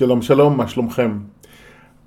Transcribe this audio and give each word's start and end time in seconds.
שלום 0.00 0.22
שלום, 0.22 0.56
מה 0.56 0.68
שלומכם? 0.68 1.18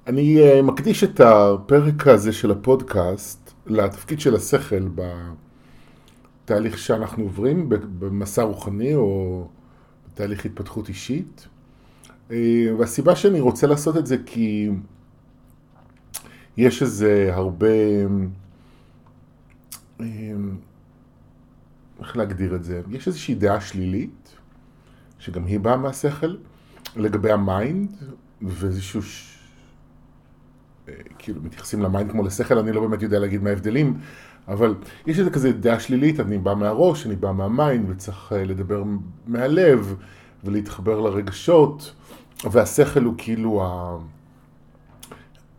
אני 0.08 0.40
uh, 0.40 0.62
מקדיש 0.62 1.04
את 1.04 1.20
הפרק 1.20 2.08
הזה 2.08 2.34
של 2.34 2.52
הפודקאסט 2.52 3.54
לתפקיד 3.66 4.20
של 4.20 4.36
השכל 4.36 4.88
בתהליך 6.46 6.78
שאנחנו 6.78 7.24
עוברים 7.24 7.70
במסע 7.70 8.44
רוחני 8.44 8.96
או 8.96 9.48
בתהליך 10.08 10.46
התפתחות 10.46 10.90
אישית. 10.90 11.48
Uh, 12.30 12.34
והסיבה 12.80 13.16
שאני 13.16 13.40
רוצה 13.40 13.68
לעשות 13.68 13.98
את 13.98 14.06
זה 14.06 14.18
כי 14.26 14.70
יש 16.58 16.82
איזה 16.82 17.30
הרבה, 17.34 17.68
uh, 20.00 20.04
איך 22.00 22.18
להגדיר 22.18 22.56
את 22.56 22.64
זה? 22.64 22.82
יש 22.92 23.08
איזושהי 23.08 23.36
דעה 23.36 23.62
שלילית 23.62 24.36
שגם 25.20 25.46
היא 25.46 25.60
באה 25.60 25.78
מהשכל. 25.78 26.36
לגבי 26.96 27.32
ה 27.32 27.42
mind, 27.42 27.92
ואיזשהו... 28.42 29.04
ש... 29.04 29.40
אה, 30.90 30.94
כאילו 31.20 31.42
מתייחסים 31.44 31.82
ל 31.82 31.88
mind 31.88 32.12
כמו 32.12 32.24
לשכל, 32.24 32.58
אני 32.58 32.72
לא 32.72 32.82
באמת 32.82 33.02
יודע 33.02 33.20
להגיד 33.20 33.44
מה 33.44 33.50
ההבדלים, 33.50 33.98
אבל 34.48 34.76
יש 35.08 35.20
איזה 35.20 35.30
כזה 35.30 35.52
דעה 35.52 35.80
שלילית, 35.80 36.20
אני 36.20 36.38
בא 36.38 36.54
מהראש, 36.54 37.06
אני 37.06 37.16
בא 37.16 37.32
מה 37.32 37.48
mind, 37.48 37.90
וצריך 37.90 38.34
אה, 38.34 38.44
לדבר 38.44 38.84
מהלב, 39.28 39.96
ולהתחבר 40.44 41.00
לרגשות, 41.00 41.96
והשכל 42.52 43.04
הוא 43.04 43.14
כאילו 43.18 43.64
ה... 43.64 43.98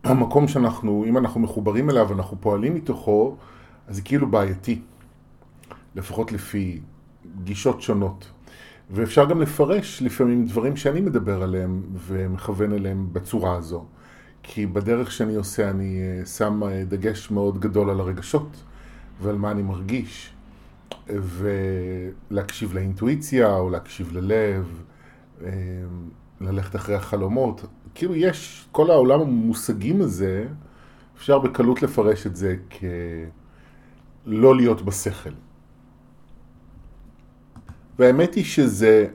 המקום 0.05 0.49
שאנחנו, 0.49 1.05
אם 1.09 1.19
אנחנו 1.19 1.41
מחוברים 1.41 1.91
אליו, 1.91 2.13
אנחנו 2.13 2.37
פועלים 2.41 2.75
מתוכו, 2.75 3.37
אז 3.89 3.97
זה 3.97 4.03
כאילו 4.03 4.31
בעייתי, 4.31 4.81
לפחות 5.95 6.33
לפי 6.33 6.81
גישות 7.45 7.83
שונות. 7.83 8.31
ואפשר 8.95 9.25
גם 9.25 9.41
לפרש 9.41 10.03
לפעמים 10.03 10.47
דברים 10.47 10.77
שאני 10.77 11.01
מדבר 11.01 11.43
עליהם 11.43 11.83
ומכוון 12.07 12.73
אליהם 12.73 13.09
בצורה 13.13 13.57
הזו. 13.57 13.85
כי 14.43 14.67
בדרך 14.67 15.13
שאני 15.13 15.35
עושה 15.35 15.71
אני 15.71 16.01
אה, 16.01 16.27
שם 16.27 16.63
אה, 16.63 16.85
דגש 16.89 17.31
מאוד 17.31 17.61
גדול 17.61 17.91
על 17.91 18.01
הרגשות 18.01 18.63
ועל 19.23 19.37
מה 19.37 19.51
אני 19.51 19.63
מרגיש. 19.63 20.31
ולהקשיב 21.09 22.75
לאינטואיציה 22.75 23.57
או 23.57 23.71
להקשיב 23.71 24.13
ללב, 24.13 24.83
אה, 25.45 25.51
ללכת 26.41 26.77
אחרי 26.77 26.95
החלומות. 26.95 27.65
כאילו 27.95 28.15
יש, 28.15 28.67
כל 28.73 28.91
העולם 28.91 29.21
המושגים 29.21 30.01
הזה, 30.01 30.47
אפשר 31.17 31.39
בקלות 31.39 31.83
לפרש 31.83 32.27
את 32.27 32.37
זה 32.37 32.57
כלא 34.27 34.57
להיות 34.57 34.83
בשכל. 34.83 35.31
והאמת 37.99 38.35
היא 38.35 38.45
שזה 38.45 39.07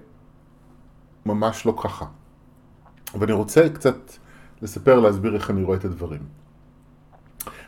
ממש 1.25 1.66
לא 1.66 1.75
ככה. 1.83 2.05
ואני 3.19 3.31
רוצה 3.31 3.69
קצת 3.69 4.11
לספר, 4.61 4.99
להסביר 4.99 5.35
איך 5.35 5.49
אני 5.49 5.63
רואה 5.63 5.77
את 5.77 5.85
הדברים. 5.85 6.22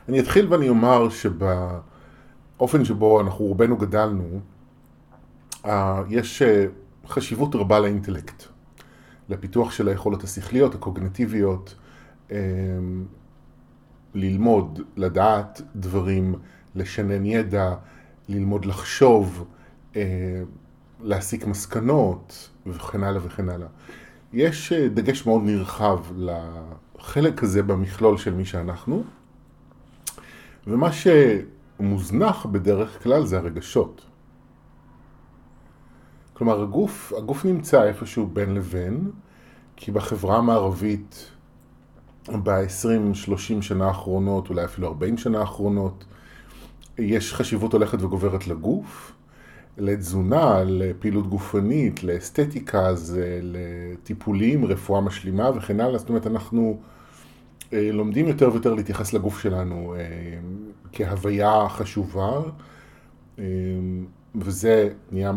אני 0.09 0.19
אתחיל 0.19 0.47
ואני 0.53 0.69
אומר 0.69 1.09
שבאופן 1.09 2.85
שבו 2.85 3.21
אנחנו 3.21 3.45
רובנו 3.45 3.77
גדלנו, 3.77 4.39
יש 6.09 6.41
אה, 6.41 6.65
חשיבות 7.07 7.55
רבה 7.55 7.79
לאינטלקט, 7.79 8.43
לפיתוח 9.29 9.71
של 9.71 9.87
היכולות 9.87 10.23
השכליות, 10.23 10.75
הקוגנטיביות, 10.75 11.75
אה, 12.31 12.37
ללמוד, 14.13 14.79
לדעת 14.97 15.61
דברים, 15.75 16.35
לשנן 16.75 17.25
ידע, 17.25 17.73
ללמוד 18.29 18.65
לחשוב, 18.65 19.45
אה, 19.95 20.41
להסיק 21.03 21.47
מסקנות 21.47 22.49
וכן 22.67 23.03
הלאה 23.03 23.21
וכן 23.25 23.49
הלאה. 23.49 23.67
יש 24.33 24.73
אה, 24.73 24.89
דגש 24.89 25.25
מאוד 25.25 25.41
נרחב 25.43 25.99
לחלק 26.17 27.43
הזה 27.43 27.63
במכלול 27.63 28.17
של 28.17 28.33
מי 28.33 28.45
שאנחנו, 28.45 29.03
ומה 30.67 30.89
שמוזנח 30.91 32.45
בדרך 32.45 33.03
כלל 33.03 33.25
זה 33.25 33.37
הרגשות. 33.37 34.05
כלומר, 36.33 36.61
הגוף, 36.61 37.13
הגוף 37.17 37.45
נמצא 37.45 37.83
איפשהו 37.83 38.27
בין 38.27 38.55
לבין, 38.55 39.11
כי 39.75 39.91
בחברה 39.91 40.37
המערבית 40.37 41.31
ב-20-30 42.27 43.61
שנה 43.61 43.87
האחרונות, 43.87 44.49
אולי 44.49 44.65
אפילו 44.65 44.87
40 44.87 45.17
שנה 45.17 45.39
האחרונות, 45.39 46.05
יש 46.97 47.33
חשיבות 47.33 47.73
הולכת 47.73 48.01
וגוברת 48.01 48.47
לגוף, 48.47 49.11
לתזונה, 49.77 50.63
לפעילות 50.63 51.27
גופנית, 51.27 52.03
לאסתטיקה, 52.03 52.95
זה 52.95 53.39
לטיפולים, 53.43 54.65
רפואה 54.65 55.01
משלימה 55.01 55.49
וכן 55.55 55.79
הלאה. 55.79 55.97
זאת 55.97 56.09
אומרת, 56.09 56.27
אנחנו 56.27 56.79
אה, 57.73 57.89
לומדים 57.91 58.27
יותר 58.27 58.49
ויותר 58.51 58.73
להתייחס 58.73 59.13
לגוף 59.13 59.39
שלנו 59.39 59.95
אה, 59.95 59.99
כהוויה 60.91 61.69
חשובה, 61.69 62.31
אה, 63.39 63.45
וזה 64.35 64.89
נהיה 65.11 65.31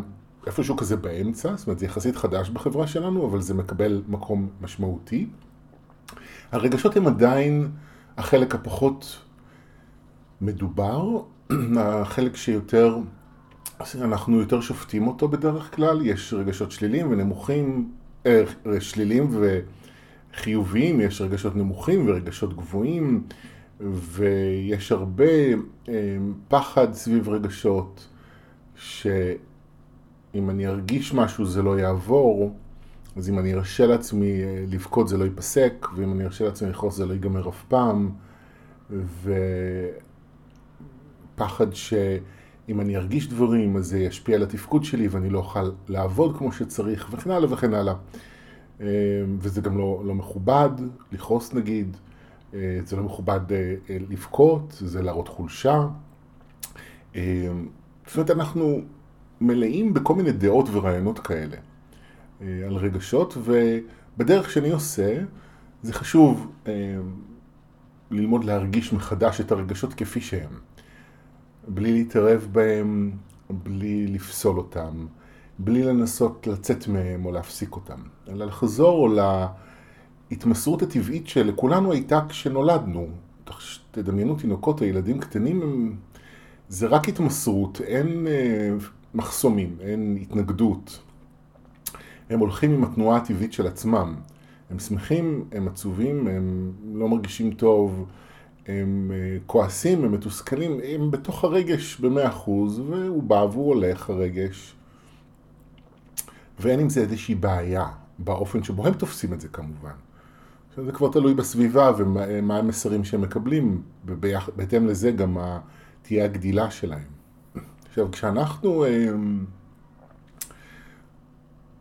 איפשהו 0.46 0.76
כזה 0.76 0.96
באמצע, 0.96 1.56
זאת 1.56 1.66
אומרת, 1.66 1.78
זה 1.78 1.86
יחסית 1.86 2.16
חדש 2.16 2.50
בחברה 2.50 2.86
שלנו, 2.86 3.26
אבל 3.26 3.40
זה 3.40 3.54
מקבל 3.54 4.02
מקום 4.08 4.48
משמעותי. 4.60 5.26
הרגשות 6.52 6.96
הם 6.96 7.06
עדיין 7.06 7.70
החלק 8.16 8.54
הפחות 8.54 9.18
מדובר, 10.40 11.20
החלק 11.78 12.36
שיותר... 12.36 12.98
אנחנו 13.80 14.40
יותר 14.40 14.60
שופטים 14.60 15.06
אותו 15.06 15.28
בדרך 15.28 15.74
כלל, 15.76 16.06
יש 16.06 16.34
רגשות 16.34 16.70
שליליים 16.70 17.10
ונמוכים, 17.10 17.92
אה, 18.26 18.44
שליליים 18.80 19.30
וחיוביים, 20.32 21.00
יש 21.00 21.20
רגשות 21.20 21.56
נמוכים 21.56 22.08
ורגשות 22.08 22.56
גבוהים, 22.56 23.22
ויש 23.80 24.92
הרבה 24.92 25.24
אה, 25.88 26.16
פחד 26.48 26.94
סביב 26.94 27.28
רגשות, 27.28 28.08
שאם 28.76 30.50
אני 30.50 30.66
ארגיש 30.66 31.14
משהו 31.14 31.46
זה 31.46 31.62
לא 31.62 31.78
יעבור, 31.78 32.54
אז 33.16 33.28
אם 33.28 33.38
אני 33.38 33.54
ארשה 33.54 33.86
לעצמי 33.86 34.42
אה, 34.42 34.64
לבכות 34.68 35.08
זה 35.08 35.18
לא 35.18 35.24
ייפסק, 35.24 35.86
ואם 35.96 36.12
אני 36.12 36.24
ארשה 36.24 36.44
לעצמי 36.44 36.70
לכעוס 36.70 36.96
זה 36.96 37.06
לא 37.06 37.12
ייגמר 37.12 37.48
אף 37.48 37.64
פעם, 37.68 38.10
ופחד 41.34 41.74
ש... 41.74 41.94
אם 42.68 42.80
אני 42.80 42.96
ארגיש 42.96 43.28
דברים, 43.28 43.76
אז 43.76 43.86
זה 43.86 43.98
ישפיע 43.98 44.36
על 44.36 44.42
התפקוד 44.42 44.84
שלי 44.84 45.08
ואני 45.08 45.30
לא 45.30 45.38
אוכל 45.38 45.70
לעבוד 45.88 46.36
כמו 46.38 46.52
שצריך, 46.52 47.08
וכן 47.12 47.30
הלאה 47.30 47.52
וכן 47.52 47.74
הלאה. 47.74 47.94
אה, 48.80 48.86
וזה 49.38 49.60
גם 49.60 49.78
לא, 49.78 50.02
לא 50.04 50.14
מכובד, 50.14 50.70
לכעוס 51.12 51.54
נגיד, 51.54 51.96
אה, 52.54 52.78
זה 52.84 52.96
לא 52.96 53.02
מכובד 53.02 53.52
אה, 53.52 53.74
לבכות, 53.88 54.76
זה 54.80 55.02
להראות 55.02 55.28
חולשה. 55.28 55.86
זאת 57.14 58.16
אומרת, 58.16 58.30
אנחנו 58.30 58.80
מלאים 59.40 59.94
בכל 59.94 60.14
מיני 60.14 60.32
דעות 60.32 60.68
ורעיונות 60.72 61.18
כאלה 61.18 61.56
על 62.40 62.76
רגשות, 62.76 63.36
ובדרך 63.38 64.50
שאני 64.50 64.70
עושה, 64.70 65.22
זה 65.82 65.92
חשוב 65.92 66.52
ללמוד 68.10 68.44
להרגיש 68.44 68.92
מחדש 68.92 69.40
את 69.40 69.52
הרגשות 69.52 69.94
כפי 69.94 70.20
שהם. 70.20 70.50
בלי 71.68 71.92
להתערב 71.92 72.48
בהם, 72.52 73.12
בלי 73.50 74.06
לפסול 74.06 74.58
אותם, 74.58 75.06
בלי 75.58 75.82
לנסות 75.82 76.46
לצאת 76.46 76.88
מהם 76.88 77.24
או 77.24 77.32
להפסיק 77.32 77.76
אותם, 77.76 77.98
אלא 78.28 78.46
לחזור 78.46 79.08
להתמסרות 80.30 80.82
הטבעית 80.82 81.28
שלכולנו 81.28 81.92
הייתה 81.92 82.20
כשנולדנו. 82.28 83.06
תדמיינו 83.90 84.34
תינוקות 84.34 84.80
או 84.80 84.86
ילדים 84.86 85.18
קטנים, 85.18 85.62
הם... 85.62 85.96
זה 86.68 86.86
רק 86.86 87.08
התמסרות, 87.08 87.80
אין 87.80 88.26
אה, 88.26 88.70
מחסומים, 89.14 89.76
אין 89.80 90.18
התנגדות. 90.22 91.02
הם 92.30 92.38
הולכים 92.38 92.70
עם 92.72 92.84
התנועה 92.84 93.16
הטבעית 93.16 93.52
של 93.52 93.66
עצמם. 93.66 94.14
הם 94.70 94.78
שמחים, 94.78 95.44
הם 95.52 95.68
עצובים, 95.68 96.26
הם 96.26 96.72
לא 96.94 97.08
מרגישים 97.08 97.54
טוב, 97.54 98.06
הם 98.66 99.10
אה, 99.14 99.38
כועסים, 99.46 100.04
הם 100.04 100.12
מתוסכלים, 100.12 100.80
הם 100.84 101.10
בתוך 101.10 101.44
הרגש 101.44 102.00
במאה 102.00 102.28
אחוז, 102.28 102.78
והוא 102.78 103.22
בא 103.22 103.46
והוא 103.52 103.74
הולך 103.74 104.10
הרגש. 104.10 104.74
ואין 106.60 106.80
עם 106.80 106.88
זה 106.88 107.00
איזושהי 107.00 107.34
בעיה, 107.34 107.86
באופן 108.18 108.62
שבו 108.62 108.86
הם 108.86 108.94
תופסים 108.94 109.32
את 109.32 109.40
זה 109.40 109.48
כמובן. 109.48 109.94
זה 110.76 110.92
כבר 110.92 111.08
תלוי 111.08 111.34
בסביבה 111.34 111.92
ומה 111.98 112.58
המסרים 112.58 113.04
שהם 113.04 113.20
מקבלים, 113.20 113.82
ובהתאם 114.06 114.86
לזה 114.86 115.10
גם 115.10 115.36
תהיה 116.02 116.24
הגדילה 116.24 116.70
שלהם. 116.70 117.08
עכשיו, 117.88 118.10
כשאנחנו 118.12 118.84
אה, 118.84 119.08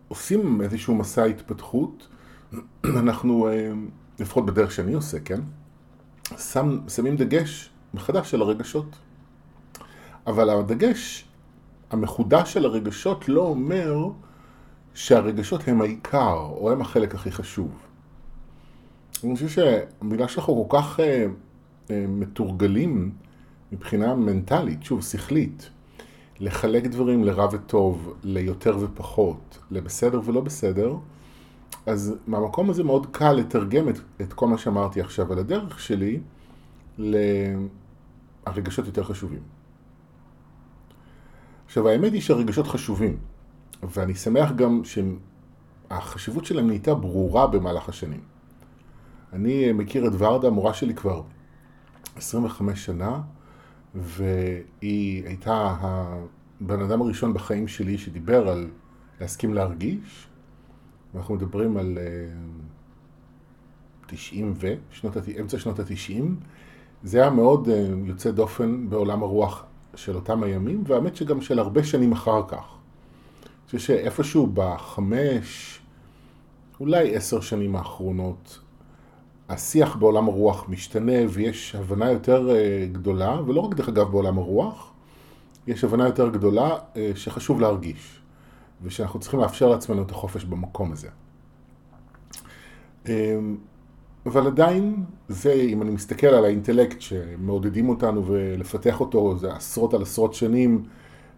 עושים 0.08 0.62
איזשהו 0.62 0.96
מסע 0.96 1.24
התפתחות, 1.24 2.08
אנחנו, 3.02 3.48
אה, 3.48 3.72
לפחות 4.20 4.46
בדרך 4.46 4.72
שאני 4.72 4.94
עושה, 4.94 5.20
כן? 5.20 5.40
שם, 6.38 6.80
שמים 6.88 7.18
דגש 7.18 7.70
מחדש 7.94 8.34
על 8.34 8.42
הרגשות. 8.42 8.96
אבל 10.28 10.50
הדגש 10.50 11.26
המחודש 11.92 12.54
של 12.54 12.66
הרגשות 12.66 13.30
לא 13.30 13.42
אומר 13.42 14.08
שהרגשות 14.94 15.68
הם 15.68 15.82
העיקר, 15.82 16.36
או 16.36 16.72
הם 16.72 16.82
החלק 16.82 17.16
הכי 17.16 17.32
חשוב. 17.32 17.72
אני 19.24 19.36
חושב 19.36 19.50
שהמילה 19.50 20.28
שאנחנו 20.28 20.68
כל 20.70 20.78
כך 20.78 21.00
אה, 21.00 21.26
אה, 21.92 22.06
מתורגלים 22.08 23.12
מבחינה 23.72 24.16
מנטלית, 24.16 24.84
שוב, 24.84 25.02
שכלית, 25.02 25.70
לחלק 26.40 26.84
דברים 26.84 27.24
לרע 27.24 27.48
וטוב, 27.52 28.14
ליותר 28.24 28.78
ופחות, 28.80 29.58
לבסדר 29.72 30.22
ולא 30.26 30.42
בסדר, 30.42 30.96
אז 31.86 32.16
מהמקום 32.28 32.70
הזה 32.70 32.84
מאוד 32.84 33.08
קל 33.12 33.34
לתרגם 33.34 33.90
את, 33.90 34.00
את 34.22 34.34
כל 34.34 34.48
מה 34.48 34.58
שאמרתי 34.58 35.02
עכשיו 35.02 35.32
על 35.32 35.40
הדרך 35.40 35.80
שלי 35.80 36.20
לרגשות 36.98 38.86
יותר 38.86 39.04
חשובים. 39.04 39.42
עכשיו, 41.66 41.88
האמת 41.88 42.14
היא 42.14 42.22
שהרגשות 42.22 42.68
חשובים, 42.68 43.18
ואני 43.84 44.16
שמח 44.16 44.52
גם 44.52 44.82
שהחשיבות 44.84 46.46
שלהם 46.46 46.68
נהייתה 46.68 46.96
ברורה 46.96 47.48
במהלך 47.48 47.90
השנים. 47.90 48.22
אני 49.34 49.72
מכיר 49.72 50.08
את 50.08 50.12
ורדה, 50.18 50.48
המורה 50.48 50.74
שלי 50.74 50.94
כבר 50.94 51.22
25 52.16 52.86
שנה, 52.86 53.22
והיא 53.96 55.26
הייתה 55.26 55.76
הבן 55.82 56.82
אדם 56.82 57.02
הראשון 57.02 57.34
בחיים 57.34 57.68
שלי 57.68 57.98
שדיבר 57.98 58.48
על 58.48 58.70
להסכים 59.22 59.54
להרגיש. 59.54 60.28
אנחנו 61.16 61.36
מדברים 61.36 61.78
על 61.78 61.98
90 64.08 64.54
ו, 64.56 64.74
שנות, 64.92 65.18
אמצע 65.40 65.60
שנות 65.60 65.80
ה-90. 65.80 66.24
זה 67.04 67.22
היה 67.22 67.30
מאוד 67.30 67.70
אה, 67.70 67.88
יוצא 68.06 68.32
דופן 68.32 68.90
בעולם 68.90 69.24
הרוח 69.24 69.64
של 69.96 70.16
אותם 70.16 70.44
הימים, 70.44 70.84
והאמת 70.88 71.16
שגם 71.16 71.42
של 71.42 71.60
הרבה 71.60 71.84
שנים 71.84 72.12
אחר 72.12 72.42
כך. 72.48 72.58
אני 73.44 73.66
חושב 73.66 73.80
שאיפשהו 73.80 74.48
בחמש, 74.54 75.80
אולי 76.80 77.16
עשר 77.16 77.42
שנים 77.42 77.76
האחרונות, 77.76 78.60
השיח 79.50 79.96
בעולם 79.96 80.28
הרוח 80.28 80.70
משתנה 80.70 81.20
ויש 81.30 81.76
הבנה 81.76 82.12
יותר 82.12 82.50
אה, 82.56 82.88
גדולה, 82.92 83.42
ולא 83.48 83.62
רק 83.62 83.74
דרך 83.74 83.90
אגב 83.90 84.12
בעולם 84.12 84.38
הרוח, 84.38 84.92
יש 85.68 85.84
הבנה 85.84 86.06
יותר 86.06 86.30
גדולה 86.30 86.78
אה, 86.96 87.12
שחשוב 87.16 87.62
להרגיש, 87.62 88.20
ושאנחנו 88.84 89.20
צריכים 89.20 89.40
לאפשר 89.40 89.70
לעצמנו 89.70 90.02
את 90.02 90.12
החופש 90.12 90.44
במקום 90.44 90.92
הזה. 90.92 91.08
אמ, 93.08 93.58
אבל 94.26 94.48
עדיין, 94.48 95.06
זה, 95.28 95.54
אם 95.54 95.82
אני 95.82 95.92
מסתכל 95.92 96.28
על 96.28 96.46
האינטלקט 96.46 97.02
שמעודדים 97.02 97.90
אותנו 97.90 98.28
ולפתח 98.28 99.00
אותו, 99.00 99.38
זה 99.38 99.54
עשרות 99.54 99.94
על 99.94 100.02
עשרות 100.02 100.34
שנים, 100.34 100.84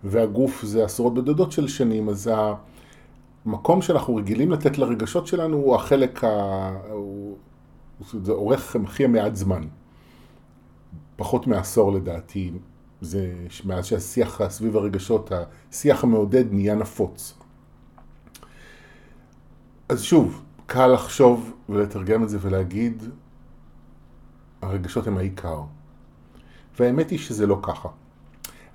והגוף 0.03 0.63
זה 0.65 0.85
עשרות 0.85 1.13
בודדות 1.13 1.51
של 1.51 1.67
שנים, 1.67 2.09
אז 2.09 2.31
המקום 3.45 3.81
שאנחנו 3.81 4.15
רגילים 4.15 4.51
לתת 4.51 4.77
לרגשות 4.77 5.27
שלנו 5.27 5.57
הוא 5.57 5.75
החלק, 5.75 6.23
ה... 6.23 6.71
הוא... 6.91 7.37
זה 8.23 8.31
אורך 8.31 8.75
הכי 8.75 9.07
מעט 9.07 9.35
זמן. 9.35 9.61
פחות 11.15 11.47
מעשור 11.47 11.91
לדעתי, 11.91 12.51
זה 13.01 13.33
מאז 13.65 13.85
שהשיח 13.85 14.49
סביב 14.49 14.77
הרגשות, 14.77 15.31
השיח 15.71 16.03
המעודד 16.03 16.53
נהיה 16.53 16.75
נפוץ. 16.75 17.33
אז 19.89 20.03
שוב, 20.03 20.41
קל 20.65 20.87
לחשוב 20.87 21.53
ולתרגם 21.69 22.23
את 22.23 22.29
זה 22.29 22.37
ולהגיד, 22.41 23.03
הרגשות 24.61 25.07
הם 25.07 25.17
העיקר. 25.17 25.61
והאמת 26.79 27.09
היא 27.09 27.19
שזה 27.19 27.47
לא 27.47 27.59
ככה. 27.61 27.89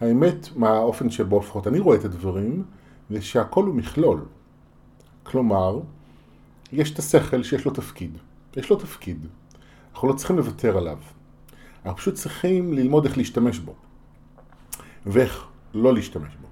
האמת, 0.01 0.49
מהאופן 0.57 1.11
שבו 1.11 1.39
לפחות 1.39 1.67
אני 1.67 1.79
רואה 1.79 1.97
את 1.97 2.05
הדברים, 2.05 2.65
זה 3.11 3.23
שהכל 3.23 3.65
הוא 3.65 3.75
מכלול. 3.75 4.25
כלומר, 5.23 5.81
יש 6.73 6.93
את 6.93 6.99
השכל 6.99 7.43
שיש 7.43 7.65
לו 7.65 7.71
תפקיד. 7.71 8.19
יש 8.57 8.71
לו 8.71 8.77
תפקיד. 8.77 9.27
אנחנו 9.93 10.09
לא 10.09 10.13
צריכים 10.13 10.37
לוותר 10.37 10.79
עליו. 10.79 10.99
אנחנו 11.85 11.99
פשוט 11.99 12.15
צריכים 12.15 12.73
ללמוד 12.73 13.07
איך 13.07 13.19
להשתמש 13.19 13.59
בו. 13.59 13.75
ואיך 15.07 15.45
לא 15.75 15.95
להשתמש 15.95 16.33
בו. 16.41 16.49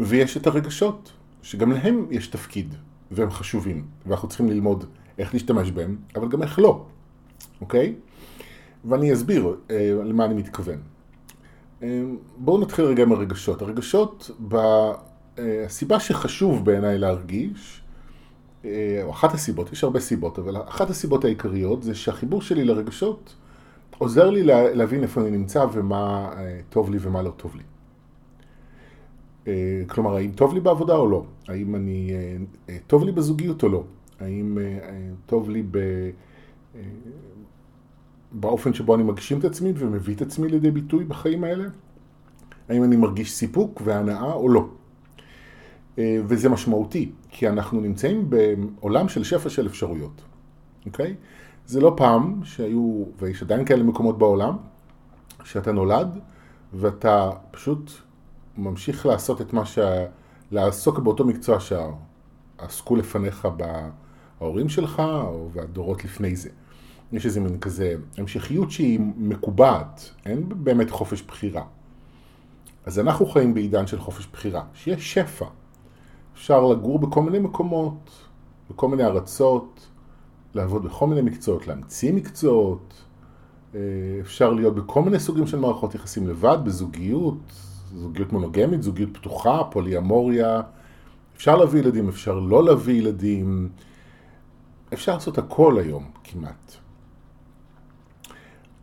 ויש 0.00 0.36
את 0.36 0.46
הרגשות, 0.46 1.12
שגם 1.42 1.72
להם 1.72 2.06
יש 2.10 2.26
תפקיד. 2.26 2.74
והם 3.10 3.30
חשובים, 3.30 3.86
ואנחנו 4.06 4.28
צריכים 4.28 4.48
ללמוד 4.48 4.84
איך 5.18 5.34
להשתמש 5.34 5.70
בהם, 5.70 5.96
אבל 6.16 6.28
גם 6.28 6.42
איך 6.42 6.58
לא, 6.58 6.86
אוקיי? 7.60 7.94
ואני 8.84 9.12
אסביר 9.12 9.56
אה, 9.70 9.92
למה 10.04 10.24
אני 10.24 10.34
מתכוון. 10.34 10.78
אה, 11.82 12.02
בואו 12.36 12.60
נתחיל 12.60 12.84
רגע 12.84 13.02
עם 13.02 13.12
הרגשות. 13.12 13.62
הרגשות, 13.62 14.30
ב... 14.48 14.56
אה, 15.38 15.64
הסיבה 15.66 16.00
שחשוב 16.00 16.64
בעיניי 16.64 16.98
להרגיש, 16.98 17.82
אה, 18.64 19.00
או 19.02 19.10
אחת 19.10 19.34
הסיבות, 19.34 19.72
יש 19.72 19.84
הרבה 19.84 20.00
סיבות, 20.00 20.38
אבל 20.38 20.56
אחת 20.68 20.90
הסיבות 20.90 21.24
העיקריות 21.24 21.82
זה 21.82 21.94
שהחיבור 21.94 22.42
שלי 22.42 22.64
לרגשות 22.64 23.34
עוזר 23.98 24.30
לי 24.30 24.42
להבין 24.74 25.02
איפה 25.02 25.20
אני 25.20 25.30
נמצא 25.30 25.66
ומה 25.72 26.32
אה, 26.36 26.60
טוב 26.70 26.90
לי 26.90 26.98
ומה 27.00 27.22
לא 27.22 27.30
טוב 27.30 27.56
לי. 27.56 27.62
אה, 29.46 29.82
כלומר, 29.86 30.16
האם 30.16 30.30
טוב 30.32 30.54
לי 30.54 30.60
בעבודה 30.60 30.96
או 30.96 31.08
לא? 31.08 31.24
האם 31.48 31.74
אני, 31.74 32.12
אה, 32.68 32.76
טוב 32.86 33.04
לי 33.04 33.12
בזוגיות 33.12 33.62
או 33.62 33.68
לא? 33.68 33.84
האם 34.20 34.58
טוב 35.26 35.50
לי 35.50 35.62
ב... 35.70 35.78
באופן 38.32 38.74
שבו 38.74 38.94
אני 38.94 39.02
מגשים 39.02 39.38
את 39.38 39.44
עצמי 39.44 39.72
ומביא 39.76 40.14
את 40.14 40.22
עצמי 40.22 40.48
לידי 40.48 40.70
ביטוי 40.70 41.04
בחיים 41.04 41.44
האלה? 41.44 41.64
האם 42.68 42.84
אני 42.84 42.96
מרגיש 42.96 43.32
סיפוק 43.32 43.82
והנאה 43.84 44.32
או 44.32 44.48
לא? 44.48 44.68
וזה 45.98 46.48
משמעותי, 46.48 47.12
כי 47.30 47.48
אנחנו 47.48 47.80
נמצאים 47.80 48.30
בעולם 48.30 49.08
של 49.08 49.24
שפע 49.24 49.48
של 49.48 49.66
אפשרויות, 49.66 50.22
אוקיי? 50.86 51.14
זה 51.68 51.80
לא 51.80 51.94
פעם 51.96 52.40
שהיו, 52.44 53.04
ויש 53.18 53.42
עדיין 53.42 53.64
כאלה 53.64 53.82
מקומות 53.82 54.18
בעולם, 54.18 54.56
שאתה 55.44 55.72
נולד 55.72 56.18
ואתה 56.72 57.30
פשוט 57.50 57.92
ממשיך 58.56 59.06
לעשות 59.06 59.40
את 59.40 59.52
מה 59.52 59.66
ש... 59.66 59.78
לעסוק 60.50 60.98
באותו 60.98 61.24
מקצוע 61.24 61.58
שעסקו 61.60 62.96
לפניך 62.96 63.48
בהורים 64.38 64.68
שלך 64.68 65.00
או 65.00 65.48
והדורות 65.52 66.04
לפני 66.04 66.36
זה. 66.36 66.48
יש 67.12 67.26
איזה 67.26 67.40
מין 67.40 67.58
כזה 67.58 67.94
המשכיות 68.18 68.70
שהיא 68.70 69.00
מקובעת, 69.16 70.10
אין 70.26 70.48
באמת 70.48 70.90
חופש 70.90 71.22
בחירה. 71.22 71.64
אז 72.86 72.98
אנחנו 72.98 73.26
חיים 73.26 73.54
בעידן 73.54 73.86
של 73.86 74.00
חופש 74.00 74.26
בחירה, 74.32 74.64
שיש 74.74 75.14
שפע. 75.14 75.46
אפשר 76.34 76.66
לגור 76.66 76.98
בכל 76.98 77.22
מיני 77.22 77.38
מקומות, 77.38 78.10
בכל 78.70 78.88
מיני 78.88 79.04
ארצות, 79.04 79.87
לעבוד 80.54 80.84
בכל 80.84 81.06
מיני 81.06 81.22
מקצועות, 81.22 81.66
להמציא 81.66 82.12
מקצועות, 82.12 82.94
אה, 83.74 83.80
אפשר 84.20 84.52
להיות 84.52 84.74
בכל 84.74 85.02
מיני 85.02 85.20
סוגים 85.20 85.46
של 85.46 85.58
מערכות 85.58 85.94
יחסים 85.94 86.28
לבד, 86.28 86.58
בזוגיות, 86.64 87.38
זוגיות 87.94 88.32
מונוגמית, 88.32 88.82
זוגיות 88.82 89.10
פתוחה, 89.16 89.64
פוליאמוריה. 89.70 90.60
אפשר 91.36 91.56
להביא 91.56 91.80
ילדים, 91.80 92.08
אפשר 92.08 92.38
לא 92.38 92.64
להביא 92.64 92.94
ילדים. 92.94 93.68
אפשר 94.92 95.14
לעשות 95.14 95.38
הכל 95.38 95.78
היום 95.78 96.10
כמעט. 96.24 96.72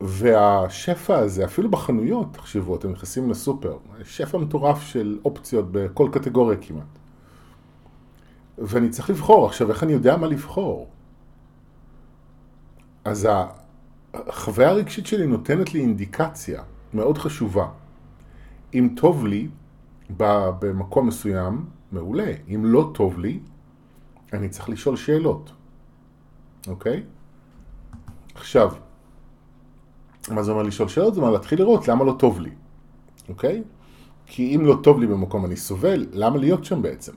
והשפע 0.01 1.17
הזה, 1.17 1.45
אפילו 1.45 1.71
בחנויות, 1.71 2.27
תחשבו, 2.31 2.75
אתם 2.75 2.91
נכנסים 2.91 3.29
לסופר, 3.29 3.77
שפע 4.03 4.37
מטורף 4.37 4.81
של 4.81 5.19
אופציות 5.25 5.65
בכל 5.71 6.09
קטגוריה 6.11 6.57
כמעט. 6.61 6.99
ואני 8.57 8.89
צריך 8.89 9.09
לבחור. 9.09 9.45
עכשיו, 9.45 9.69
איך 9.69 9.83
אני 9.83 9.93
יודע 9.93 10.17
מה 10.17 10.27
לבחור? 10.27 10.89
אז 13.05 13.27
החוויה 14.13 14.69
הרגשית 14.69 15.07
שלי 15.07 15.27
נותנת 15.27 15.73
לי 15.73 15.79
אינדיקציה 15.79 16.63
מאוד 16.93 17.17
חשובה. 17.17 17.67
אם 18.73 18.93
טוב 18.95 19.25
לי 19.25 19.47
במקום 20.09 21.07
מסוים, 21.07 21.65
מעולה. 21.91 22.31
אם 22.47 22.65
לא 22.65 22.91
טוב 22.93 23.19
לי, 23.19 23.39
אני 24.33 24.49
צריך 24.49 24.69
לשאול 24.69 24.95
שאלות, 24.95 25.51
אוקיי? 26.67 27.03
עכשיו, 28.35 28.73
מה 30.31 30.43
זה 30.43 30.51
אומר 30.51 30.63
לשאול 30.63 30.89
שאלות? 30.89 31.13
זה 31.13 31.19
אומר 31.19 31.31
להתחיל 31.31 31.59
לראות 31.59 31.87
למה 31.87 32.03
לא 32.05 32.15
טוב 32.19 32.39
לי, 32.39 32.51
אוקיי? 33.29 33.63
כי 34.25 34.55
אם 34.55 34.65
לא 34.65 34.79
טוב 34.83 34.99
לי 34.99 35.07
במקום 35.07 35.45
אני 35.45 35.55
סובל, 35.55 36.07
למה 36.11 36.37
להיות 36.37 36.65
שם 36.65 36.81
בעצם? 36.81 37.13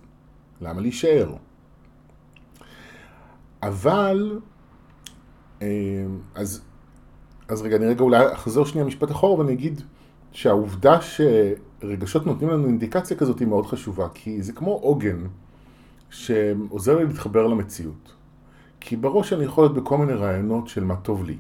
למה 0.61 0.81
להישאר? 0.81 1.35
אבל, 3.63 4.41
אז, 6.35 6.63
אז 7.49 7.63
רגע, 7.63 7.77
אני 7.77 7.87
רגע 7.87 8.01
אולי 8.01 8.33
אחזור 8.33 8.67
שנייה 8.67 8.87
משפט 8.87 9.11
אחורה 9.11 9.39
ואני 9.39 9.53
אגיד, 9.53 9.81
שהעובדה 10.33 10.99
שרגשות 11.01 12.27
נותנים 12.27 12.51
לנו 12.51 12.67
אינדיקציה 12.67 13.17
כזאת 13.17 13.39
היא 13.39 13.49
מאוד 13.49 13.67
חשובה, 13.67 14.09
כי 14.15 14.43
זה 14.43 14.53
כמו 14.53 14.71
עוגן 14.73 15.27
שעוזר 16.11 16.99
לי 16.99 17.05
להתחבר 17.05 17.47
למציאות. 17.47 18.13
כי 18.81 18.97
בראש 18.97 19.33
אני 19.33 19.45
יכול 19.45 19.65
להיות 19.65 19.75
בכל 19.75 19.99
מיני 19.99 20.13
רעיונות 20.13 20.69
של 20.69 20.85
מה 20.85 20.97
טוב 20.97 21.25
לי. 21.25 21.37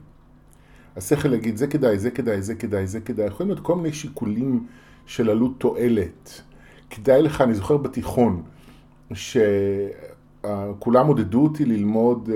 השכל 0.96 1.34
יגיד 1.34 1.56
זה 1.56 1.66
כדאי, 1.66 1.98
זה 1.98 2.10
כדאי, 2.10 2.42
זה 2.42 2.54
כדאי, 2.54 2.86
זה 2.86 3.00
כדאי. 3.00 3.26
יכולים 3.26 3.50
להיות 3.50 3.64
כל 3.64 3.76
מיני 3.76 3.92
שיקולים 3.92 4.66
של 5.06 5.30
עלות 5.30 5.52
תועלת. 5.58 6.42
כדאי 6.90 7.22
לך, 7.22 7.40
אני 7.40 7.54
זוכר 7.54 7.76
בתיכון, 7.76 8.42
שכולם 9.12 11.06
עודדו 11.06 11.42
אותי 11.42 11.64
ללמוד 11.64 12.30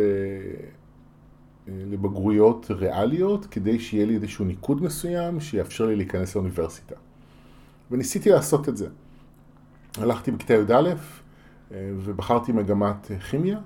לבגרויות 1.68 2.70
ריאליות, 2.70 3.46
כדי 3.46 3.78
שיהיה 3.78 4.06
לי 4.06 4.14
איזשהו 4.14 4.44
ניקוד 4.44 4.82
מסוים 4.82 5.40
שיאפשר 5.40 5.86
לי 5.86 5.96
להיכנס 5.96 6.34
לאוניברסיטה. 6.34 6.94
וניסיתי 7.90 8.30
לעשות 8.30 8.68
את 8.68 8.76
זה. 8.76 8.88
הלכתי 9.98 10.30
בכיתה 10.30 10.54
י"א 10.54 10.94
ובחרתי 11.70 12.52
מגמת 12.52 13.10
כימיה, 13.30 13.60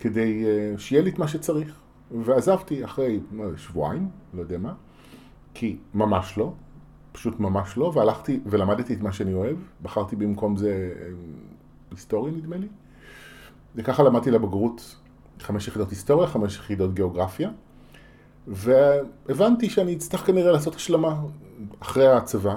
כדי 0.00 0.44
שיהיה 0.76 1.02
לי 1.02 1.10
את 1.10 1.18
מה 1.18 1.28
שצריך. 1.28 1.80
ועזבתי 2.24 2.84
אחרי 2.84 3.20
שבועיים, 3.56 4.08
לא 4.34 4.40
יודע 4.40 4.58
מה, 4.58 4.74
כי 5.54 5.76
ממש 5.94 6.38
לא, 6.38 6.52
פשוט 7.12 7.40
ממש 7.40 7.76
לא, 7.78 7.92
והלכתי 7.94 8.40
ולמדתי 8.46 8.94
את 8.94 9.00
מה 9.00 9.12
שאני 9.12 9.34
אוהב, 9.34 9.56
בחרתי 9.82 10.16
במקום 10.16 10.56
זה 10.56 10.92
היסטוריה 11.90 12.34
נדמה 12.34 12.56
לי, 12.56 12.68
וככה 13.76 14.02
למדתי 14.02 14.30
לבגרות 14.30 14.96
חמש 15.40 15.68
יחידות 15.68 15.90
היסטוריה, 15.90 16.28
חמש 16.28 16.56
יחידות 16.56 16.94
גיאוגרפיה, 16.94 17.50
והבנתי 18.46 19.70
שאני 19.70 19.94
אצטרך 19.94 20.26
כנראה 20.26 20.52
לעשות 20.52 20.74
השלמה 20.74 21.20
אחרי 21.80 22.12
הצבא 22.12 22.56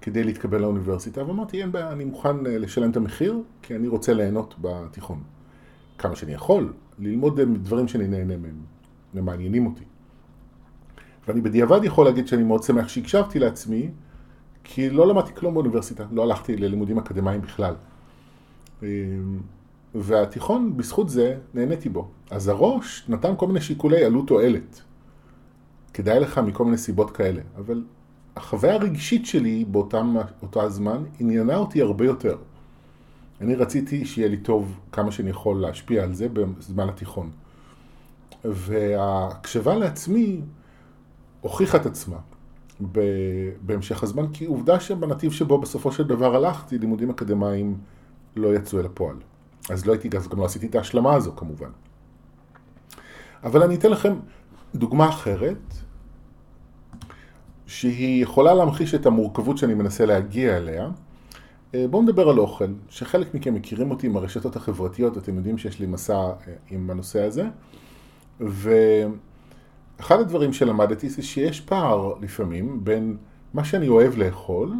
כדי 0.00 0.24
להתקבל 0.24 0.60
לאוניברסיטה, 0.60 1.26
ואמרתי 1.26 1.62
אין 1.62 1.72
בעיה, 1.72 1.92
אני 1.92 2.04
מוכן 2.04 2.36
לשלם 2.44 2.90
את 2.90 2.96
המחיר, 2.96 3.42
כי 3.62 3.76
אני 3.76 3.88
רוצה 3.88 4.14
ליהנות 4.14 4.54
בתיכון. 4.60 5.22
כמה 5.98 6.16
שאני 6.16 6.32
יכול, 6.32 6.72
ללמוד 6.98 7.40
דברים 7.40 7.88
שאני 7.88 8.06
נהנה 8.06 8.36
מהם, 8.36 8.60
ומעניינים 9.14 9.66
אותי. 9.66 9.84
ואני 11.28 11.40
בדיעבד 11.40 11.84
יכול 11.84 12.04
להגיד 12.04 12.28
שאני 12.28 12.42
מאוד 12.42 12.62
שמח 12.62 12.88
שהקשבתי 12.88 13.38
לעצמי, 13.38 13.90
כי 14.64 14.90
לא 14.90 15.06
למדתי 15.06 15.34
כלום 15.34 15.54
באוניברסיטה, 15.54 16.04
לא 16.12 16.22
הלכתי 16.22 16.56
ללימודים 16.56 16.98
אקדמיים 16.98 17.40
בכלל. 17.40 17.74
והתיכון, 19.94 20.76
בזכות 20.76 21.08
זה, 21.08 21.38
נהניתי 21.54 21.88
בו. 21.88 22.08
אז 22.30 22.48
הראש 22.48 23.04
נתן 23.08 23.32
כל 23.36 23.46
מיני 23.46 23.60
שיקולי 23.60 24.04
עלות 24.04 24.26
תועלת. 24.26 24.82
כדאי 25.94 26.20
לך 26.20 26.38
מכל 26.38 26.64
מיני 26.64 26.78
סיבות 26.78 27.10
כאלה. 27.10 27.42
אבל 27.56 27.84
החוויה 28.36 28.74
הרגשית 28.74 29.26
שלי 29.26 29.64
באותו 29.64 30.62
הזמן 30.62 31.04
עניינה 31.18 31.56
אותי 31.56 31.82
הרבה 31.82 32.04
יותר. 32.04 32.36
אני 33.40 33.54
רציתי 33.54 34.04
שיהיה 34.04 34.28
לי 34.28 34.36
טוב 34.36 34.80
כמה 34.92 35.12
שאני 35.12 35.30
יכול 35.30 35.60
להשפיע 35.60 36.02
על 36.02 36.14
זה 36.14 36.28
בזמן 36.28 36.88
התיכון. 36.88 37.30
וההקשבה 38.44 39.74
לעצמי 39.74 40.40
הוכיחה 41.40 41.78
את 41.78 41.86
עצמה 41.86 42.16
בהמשך 43.60 44.02
הזמן, 44.02 44.26
כי 44.32 44.44
עובדה 44.44 44.80
שבנתיב 44.80 45.32
שבו 45.32 45.58
בסופו 45.58 45.92
של 45.92 46.02
דבר 46.02 46.36
הלכתי, 46.36 46.78
לימודים 46.78 47.10
אקדמיים 47.10 47.78
לא 48.36 48.54
יצאו 48.54 48.80
אל 48.80 48.86
הפועל. 48.86 49.16
אז 49.70 49.86
לא 49.86 49.92
הייתי, 49.92 50.16
אז 50.16 50.28
גם 50.28 50.38
לא 50.38 50.44
עשיתי 50.44 50.66
את 50.66 50.74
ההשלמה 50.74 51.14
הזו 51.14 51.32
כמובן. 51.36 51.70
אבל 53.44 53.62
אני 53.62 53.74
אתן 53.74 53.90
לכם 53.90 54.14
דוגמה 54.74 55.08
אחרת, 55.08 55.74
שהיא 57.66 58.22
יכולה 58.22 58.54
להמחיש 58.54 58.94
את 58.94 59.06
המורכבות 59.06 59.58
שאני 59.58 59.74
מנסה 59.74 60.06
להגיע 60.06 60.56
אליה. 60.56 60.88
אה, 61.74 61.86
בואו 61.90 62.02
נדבר 62.02 62.28
על 62.28 62.38
אוכל, 62.38 62.72
שחלק 62.88 63.34
מכם 63.34 63.54
מכירים 63.54 63.90
אותי 63.90 64.06
עם 64.06 64.16
הרשתות 64.16 64.56
החברתיות, 64.56 65.18
אתם 65.18 65.36
יודעים 65.36 65.58
שיש 65.58 65.80
לי 65.80 65.86
מסע 65.86 66.14
אה, 66.14 66.32
עם 66.70 66.90
הנושא 66.90 67.22
הזה. 67.22 67.44
ואחד 68.40 70.20
הדברים 70.20 70.52
שלמדתי 70.52 71.08
זה 71.08 71.22
שיש 71.22 71.60
פער 71.60 72.14
לפעמים 72.20 72.84
בין 72.84 73.16
מה 73.54 73.64
שאני 73.64 73.88
אוהב 73.88 74.18
לאכול 74.18 74.72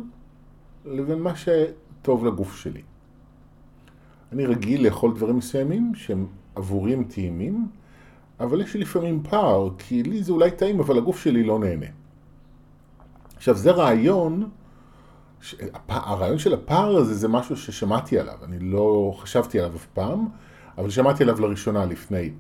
לבין 0.85 1.19
מה 1.19 1.33
שטוב 1.37 2.27
לגוף 2.27 2.57
שלי. 2.57 2.83
אני 4.35 4.47
רגיל 4.47 4.87
לאכול 4.87 5.15
דברים 5.15 5.37
מסוימים 5.37 5.95
שהם 5.95 6.27
עבורי 6.55 6.93
הם 6.93 7.05
טעימים, 7.05 7.69
אבל 8.41 8.61
יש 8.61 8.75
לי 8.75 8.81
לפעמים 8.81 9.23
פער, 9.23 9.69
כי 9.79 10.03
לי 10.03 10.23
זה 10.23 10.33
אולי 10.33 10.51
טעים, 10.51 10.81
אבל 10.81 10.99
הגוף 10.99 11.23
שלי 11.23 11.45
לא 11.45 11.59
נהנה. 11.59 11.87
עכשיו, 13.37 13.57
זה 13.57 13.71
רעיון, 13.71 14.51
הרעיון 15.89 16.39
של 16.39 16.55
הפער 16.55 16.97
הזה 16.97 17.15
זה 17.15 17.29
משהו 17.29 17.57
ששמעתי 17.57 18.19
עליו, 18.19 18.37
אני 18.43 18.59
לא 18.59 19.15
חשבתי 19.19 19.59
עליו 19.59 19.77
אף 19.77 19.87
פעם, 19.87 20.29
אבל 20.79 20.91
שמעתי 20.91 21.23
עליו 21.23 21.41
לראשונה 21.41 21.85
לפני 21.85 22.31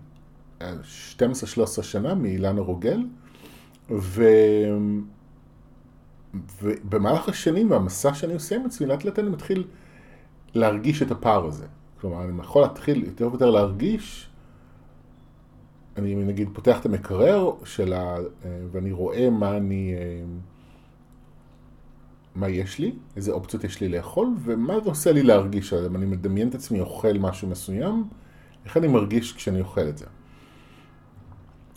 12-13 0.61 0.65
שנה 1.83 2.15
מאילנה 2.15 2.61
רוגל, 2.61 3.07
ו... 3.91 4.25
ובמהלך 6.63 7.29
השנים 7.29 7.71
והמסע 7.71 8.15
שאני 8.15 8.35
עושה 8.35 8.57
עם 8.57 8.67
עצמי, 8.67 8.87
לאט 8.87 9.05
לאט 9.05 9.19
אני 9.19 9.29
מתחיל 9.29 9.65
להרגיש 10.55 11.03
את 11.03 11.11
הפער 11.11 11.47
הזה. 11.47 11.67
כלומר, 12.01 12.25
אני 12.25 12.41
יכול 12.41 12.63
להתחיל 12.63 13.05
יותר 13.05 13.29
ויותר 13.29 13.51
להרגיש, 13.51 14.31
אני 15.97 16.15
נגיד 16.15 16.49
פותח 16.53 16.81
את 16.81 16.87
המקרר 16.87 17.51
שלה, 17.65 18.17
ואני 18.73 18.93
רואה 18.93 19.31
מה 19.31 19.57
אני, 19.57 19.95
מה 22.35 22.49
יש 22.49 22.79
לי, 22.79 22.93
איזה 23.17 23.33
אופציות 23.33 23.65
יש 23.65 23.81
לי 23.81 23.89
לאכול, 23.89 24.29
ומה 24.39 24.81
זה 24.81 24.89
עושה 24.89 25.13
לי 25.13 25.23
להרגיש 25.23 25.73
עליהם. 25.73 25.97
אני 25.97 26.07
מדמיין 26.07 26.49
את 26.49 26.55
עצמי 26.55 26.81
אוכל 26.81 27.19
משהו 27.19 27.49
מסוים, 27.49 28.09
איך 28.65 28.77
אני 28.77 28.89
מרגיש 28.89 29.33
כשאני 29.33 29.61
אוכל 29.61 29.89
את 29.89 29.99
זה. 29.99 30.07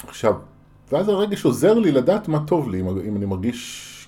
עכשיו, 0.07 0.33
ואז 0.91 1.09
הרגש 1.09 1.45
עוזר 1.45 1.73
לי 1.73 1.91
לדעת 1.91 2.27
מה 2.27 2.45
טוב 2.47 2.69
לי, 2.69 2.81
אם 2.81 3.17
אני 3.17 3.25
מרגיש, 3.25 4.07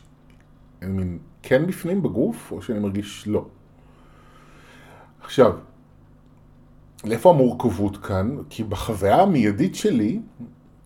אני 0.82 0.92
מין, 0.92 1.20
כן 1.42 1.68
בפנים 1.68 2.02
בגוף, 2.02 2.52
או 2.52 2.62
שאני 2.62 2.80
מרגיש 2.80 3.28
לא. 3.28 3.46
עכשיו, 5.22 5.58
לאיפה 7.06 7.30
המורכבות 7.30 7.98
כאן? 7.98 8.38
כי 8.50 8.64
בחוויה 8.64 9.22
המיידית 9.22 9.76
שלי, 9.76 10.20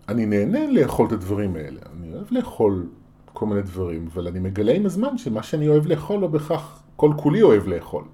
אני 0.08 0.26
נהנה 0.26 0.66
לאכול 0.66 1.06
את 1.06 1.12
הדברים 1.12 1.56
האלה. 1.56 1.80
אני 1.92 2.14
אוהב 2.14 2.26
לאכול 2.30 2.86
כל 3.32 3.46
מיני 3.46 3.62
דברים, 3.62 4.08
אבל 4.12 4.28
אני 4.28 4.40
מגלה 4.40 4.72
עם 4.72 4.86
הזמן 4.86 5.18
שמה 5.18 5.42
שאני 5.42 5.68
אוהב 5.68 5.86
לאכול 5.86 6.20
לא 6.20 6.26
בהכרח 6.26 6.82
כל 6.96 7.12
כולי 7.16 7.42
אוהב 7.42 7.66
לאכול. 7.66 8.04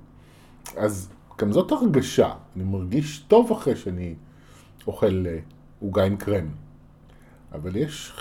אז 0.76 1.10
גם 1.38 1.52
זאת 1.52 1.72
הרגשה, 1.72 2.32
אני 2.56 2.64
מרגיש 2.64 3.18
טוב 3.18 3.52
אחרי 3.52 3.76
שאני 3.76 4.14
אוכל 4.86 5.26
אה, 5.26 5.38
עוגה 5.80 6.04
עם 6.04 6.16
קרם. 6.16 6.48
אבל 7.52 7.76
יש 7.76 8.12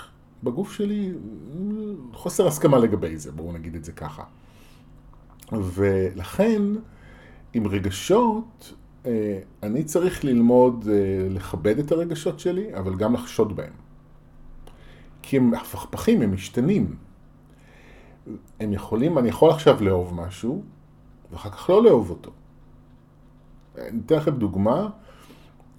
בגוף 0.42 0.72
שלי 0.72 1.12
חוסר 2.12 2.46
הסכמה 2.46 2.78
לגבי 2.78 3.16
זה, 3.16 3.32
בואו 3.32 3.52
נגיד 3.52 3.74
את 3.74 3.84
זה 3.84 3.92
ככה. 3.92 4.22
ולכן, 5.52 6.62
עם 7.52 7.66
רגשות, 7.66 8.72
אה, 8.72 8.79
אני 9.62 9.84
צריך 9.84 10.24
ללמוד 10.24 10.88
אה, 10.92 11.28
לכבד 11.28 11.78
את 11.78 11.92
הרגשות 11.92 12.40
שלי, 12.40 12.76
אבל 12.76 12.96
גם 12.96 13.14
לחשוד 13.14 13.56
בהם. 13.56 13.72
כי 15.22 15.36
הם 15.36 15.54
הפכפכים, 15.54 16.22
הם 16.22 16.32
משתנים. 16.32 16.96
הם 18.60 18.72
יכולים, 18.72 19.18
אני 19.18 19.28
יכול 19.28 19.50
עכשיו 19.50 19.84
לאהוב 19.84 20.14
משהו, 20.14 20.62
ואחר 21.32 21.50
כך 21.50 21.70
לא 21.70 21.84
לאהוב 21.84 22.10
אותו. 22.10 22.30
אני 23.78 24.00
אתן 24.06 24.16
לכם 24.16 24.36
דוגמה. 24.36 24.88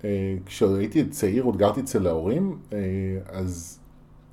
אה, 0.04 0.38
כשהייתי 0.46 1.10
צעיר, 1.10 1.44
עוד 1.44 1.58
גרתי 1.58 1.80
אצל 1.82 2.08
ההורים, 2.08 2.60
אז 3.25 3.80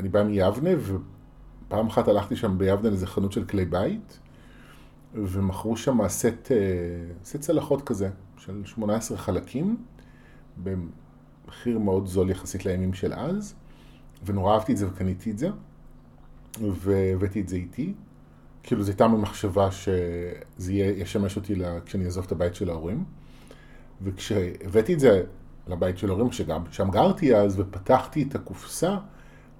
אני 0.01 0.09
בא 0.09 0.23
מיבנה, 0.23 0.71
ופעם 0.79 1.87
אחת 1.87 2.09
הלכתי 2.09 2.37
שם 2.37 2.59
ביבנה 2.59 2.89
לאיזה 2.89 3.07
חנות 3.07 3.33
של 3.33 3.45
כלי 3.45 3.65
בית, 3.65 4.19
ומכרו 5.15 5.77
שם 5.77 6.09
סט, 6.09 6.53
סט 7.25 7.41
צלחות 7.41 7.83
כזה, 7.83 8.11
של 8.39 8.65
18 8.65 9.19
חלקים, 9.19 9.77
במחיר 10.63 11.79
מאוד 11.79 12.07
זול 12.07 12.31
יחסית 12.31 12.67
לימים 12.67 12.95
של 12.95 13.13
אז, 13.13 13.55
ונורא 14.25 14.55
אהבתי 14.55 14.73
את 14.73 14.77
זה 14.77 14.89
וקניתי 14.89 15.31
את 15.31 15.39
זה, 15.39 15.49
והבאתי 16.61 17.41
את 17.41 17.49
זה 17.49 17.57
איתי. 17.57 17.95
כאילו 18.63 18.83
זו 18.83 18.91
הייתה 18.91 19.09
ממחשבה 19.09 19.69
שזה 19.71 20.73
ישמש 20.73 21.37
אותי 21.37 21.55
לה, 21.55 21.81
כשאני 21.81 22.05
אעזוב 22.05 22.25
את 22.25 22.33
הבית 22.33 22.55
של 22.55 22.71
ההורים. 22.71 23.05
וכשהבאתי 24.03 24.95
את 24.95 25.01
זה 25.01 25.23
לבית 25.67 25.99
של 25.99 26.11
ההורים, 26.11 26.33
שגם 26.33 26.63
שם 26.71 26.91
גרתי 26.91 27.37
אז, 27.37 27.61
ופתחתי 27.61 28.23
את 28.23 28.35
הקופסה, 28.35 28.97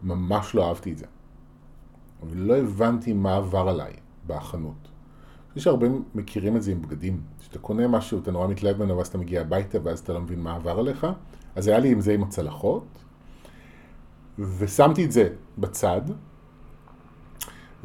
ממש 0.03 0.55
לא 0.55 0.69
אהבתי 0.69 0.93
את 0.93 0.99
זה. 0.99 1.07
ולא 2.31 2.57
הבנתי 2.57 3.13
מה 3.13 3.37
עבר 3.37 3.69
עליי 3.69 3.93
בחנות. 4.27 4.89
יש 5.59 5.67
הרבה 5.67 5.87
מכירים 6.15 6.57
את 6.57 6.63
זה 6.63 6.73
עם 6.73 6.83
בגדים. 6.83 7.21
כשאתה 7.41 7.59
קונה 7.59 7.89
משהו, 7.89 8.19
אתה 8.19 8.31
נורא 8.31 8.47
מתלהב 8.47 8.77
ממנו, 8.77 8.97
ואז 8.97 9.07
אתה 9.07 9.19
מגיע 9.19 9.41
הביתה, 9.41 9.79
ואז 9.83 9.99
אתה 9.99 10.13
לא 10.13 10.21
מבין 10.21 10.41
מה 10.41 10.55
עבר 10.55 10.79
עליך. 10.79 11.07
אז 11.57 11.69
היה 11.69 11.79
לי 11.79 11.93
עם 11.93 12.01
זה 12.01 12.13
עם 12.13 12.23
הצלחות, 12.23 12.85
ושמתי 14.39 15.05
את 15.05 15.13
זה 15.13 15.29
בצד, 15.59 16.01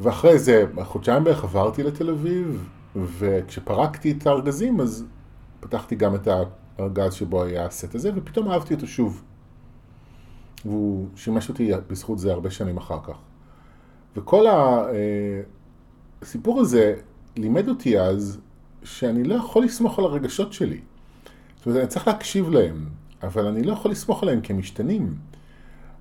ואחרי 0.00 0.38
זה, 0.38 0.64
חודשיים 0.82 1.24
בערך 1.24 1.44
עברתי 1.44 1.82
לתל 1.82 2.10
אביב, 2.10 2.68
וכשפרקתי 2.96 4.12
את 4.12 4.26
הארגזים, 4.26 4.80
אז 4.80 5.04
פתחתי 5.60 5.94
גם 5.96 6.14
את 6.14 6.28
הארגז 6.78 7.14
שבו 7.14 7.42
היה 7.42 7.66
הסט 7.66 7.94
הזה, 7.94 8.10
ופתאום 8.14 8.50
אהבתי 8.50 8.74
אותו 8.74 8.86
שוב. 8.86 9.22
והוא 10.64 11.08
שימש 11.16 11.48
אותי 11.48 11.72
בזכות 11.88 12.18
זה 12.18 12.32
הרבה 12.32 12.50
שנים 12.50 12.76
אחר 12.76 12.98
כך. 13.02 13.16
וכל 14.16 14.46
אה, 14.46 14.82
הסיפור 16.22 16.60
הזה 16.60 16.94
לימד 17.36 17.68
אותי 17.68 18.00
אז 18.00 18.38
שאני 18.84 19.24
לא 19.24 19.34
יכול 19.34 19.64
לסמוך 19.64 19.98
על 19.98 20.04
הרגשות 20.04 20.52
שלי. 20.52 20.80
זאת 21.56 21.66
אומרת, 21.66 21.80
אני 21.80 21.88
צריך 21.88 22.08
להקשיב 22.08 22.50
להם, 22.50 22.86
אבל 23.22 23.46
אני 23.46 23.62
לא 23.62 23.72
יכול 23.72 23.90
לסמוך 23.90 24.22
עליהם 24.22 24.40
כי 24.40 24.52
הם 24.52 24.58
משתנים. 24.58 25.14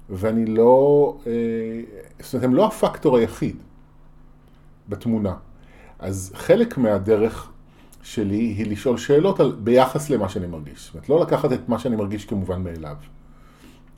ואני 0.10 0.46
לא, 0.46 1.18
אה, 1.28 1.32
זאת 2.20 2.34
אומרת, 2.34 2.46
הם 2.46 2.56
לא 2.56 2.68
הפקטור 2.68 3.18
היחיד 3.18 3.56
בתמונה. 4.90 5.34
אז 6.00 6.32
חלק 6.36 6.78
מהדרך 6.78 7.52
שלי 8.04 8.36
היא 8.36 8.72
לשאול 8.72 8.98
שאלות 8.98 9.40
על, 9.40 9.56
ביחס 9.60 10.10
למה 10.10 10.30
שאני 10.30 10.48
מרגיש. 10.48 10.86
זאת 10.86 10.94
אומרת, 10.94 11.10
לא 11.10 11.22
לקחת 11.22 11.54
את 11.54 11.70
מה 11.70 11.80
שאני 11.80 11.96
מרגיש 11.96 12.26
כמובן 12.26 12.64
מאליו. 12.64 12.96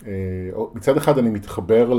אה, 0.08 0.12
מצד 0.74 0.98
אחד 0.98 1.18
אני 1.18 1.30
מתחבר 1.30 1.94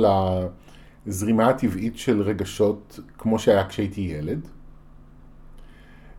לזרימה 1.07 1.49
הטבעית 1.49 1.99
של 1.99 2.23
רגשות 2.23 3.01
כמו 3.19 3.39
שהיה 3.39 3.69
כשהייתי 3.69 4.01
ילד, 4.01 4.49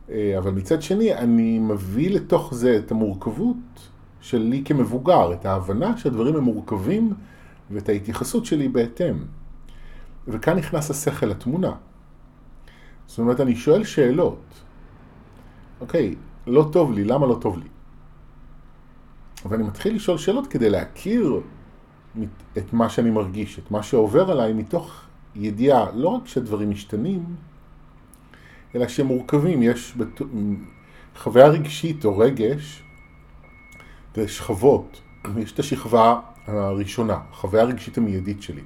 אבל 0.10 0.52
מצד 0.52 0.82
שני 0.82 1.14
אני 1.14 1.60
מביא 1.60 2.10
לתוך 2.10 2.54
זה 2.54 2.78
את 2.78 2.92
המורכבות 2.92 3.90
שלי 4.22 4.62
כמבוגר, 4.66 5.34
את 5.34 5.46
ההבנה 5.46 5.98
שהדברים 5.98 6.36
הם 6.36 6.44
מורכבים 6.44 7.14
ואת 7.72 7.90
ההתייחסות 7.90 8.46
שלי 8.46 8.68
בהתאם. 8.68 9.16
וכאן 10.28 10.58
נכנס 10.58 10.92
השכל 10.92 11.26
לתמונה. 11.26 11.72
זאת 13.08 13.20
אומרת, 13.20 13.40
אני 13.40 13.56
שואל 13.56 13.84
שאלות. 13.84 14.44
אוקיי, 15.82 16.16
לא 16.48 16.70
טוב 16.72 16.92
לי, 16.92 17.04
למה 17.04 17.28
לא 17.28 17.38
טוב 17.42 17.58
לי? 17.58 17.68
ואני 19.46 19.64
מתחיל 19.64 19.96
לשאול 19.96 20.18
שאלות 20.18 20.48
כדי 20.48 20.70
להכיר 20.70 21.42
את 22.58 22.74
מה 22.74 22.90
שאני 22.90 23.10
מרגיש, 23.10 23.60
את 23.60 23.72
מה 23.72 23.84
שעובר 23.84 24.32
עליי 24.32 24.54
מתוך 24.54 25.02
ידיעה, 25.36 25.92
לא 25.92 26.10
רק 26.10 26.28
שהדברים 26.28 26.70
משתנים, 26.70 27.36
אלא 28.76 28.88
שהם 28.88 29.06
מורכבים. 29.06 29.64
יש 29.64 29.94
בת... 29.98 30.22
חוויה 31.18 31.48
רגשית 31.48 32.06
או 32.06 32.18
רגש, 32.18 32.84
ויש 34.16 34.38
שכבות. 34.38 35.02
יש 35.38 35.52
את 35.52 35.60
השכבה 35.60 36.20
הראשונה, 36.48 37.20
החוויה 37.32 37.64
הרגשית 37.64 37.98
המיידית 37.98 38.42
שלי. 38.42 38.62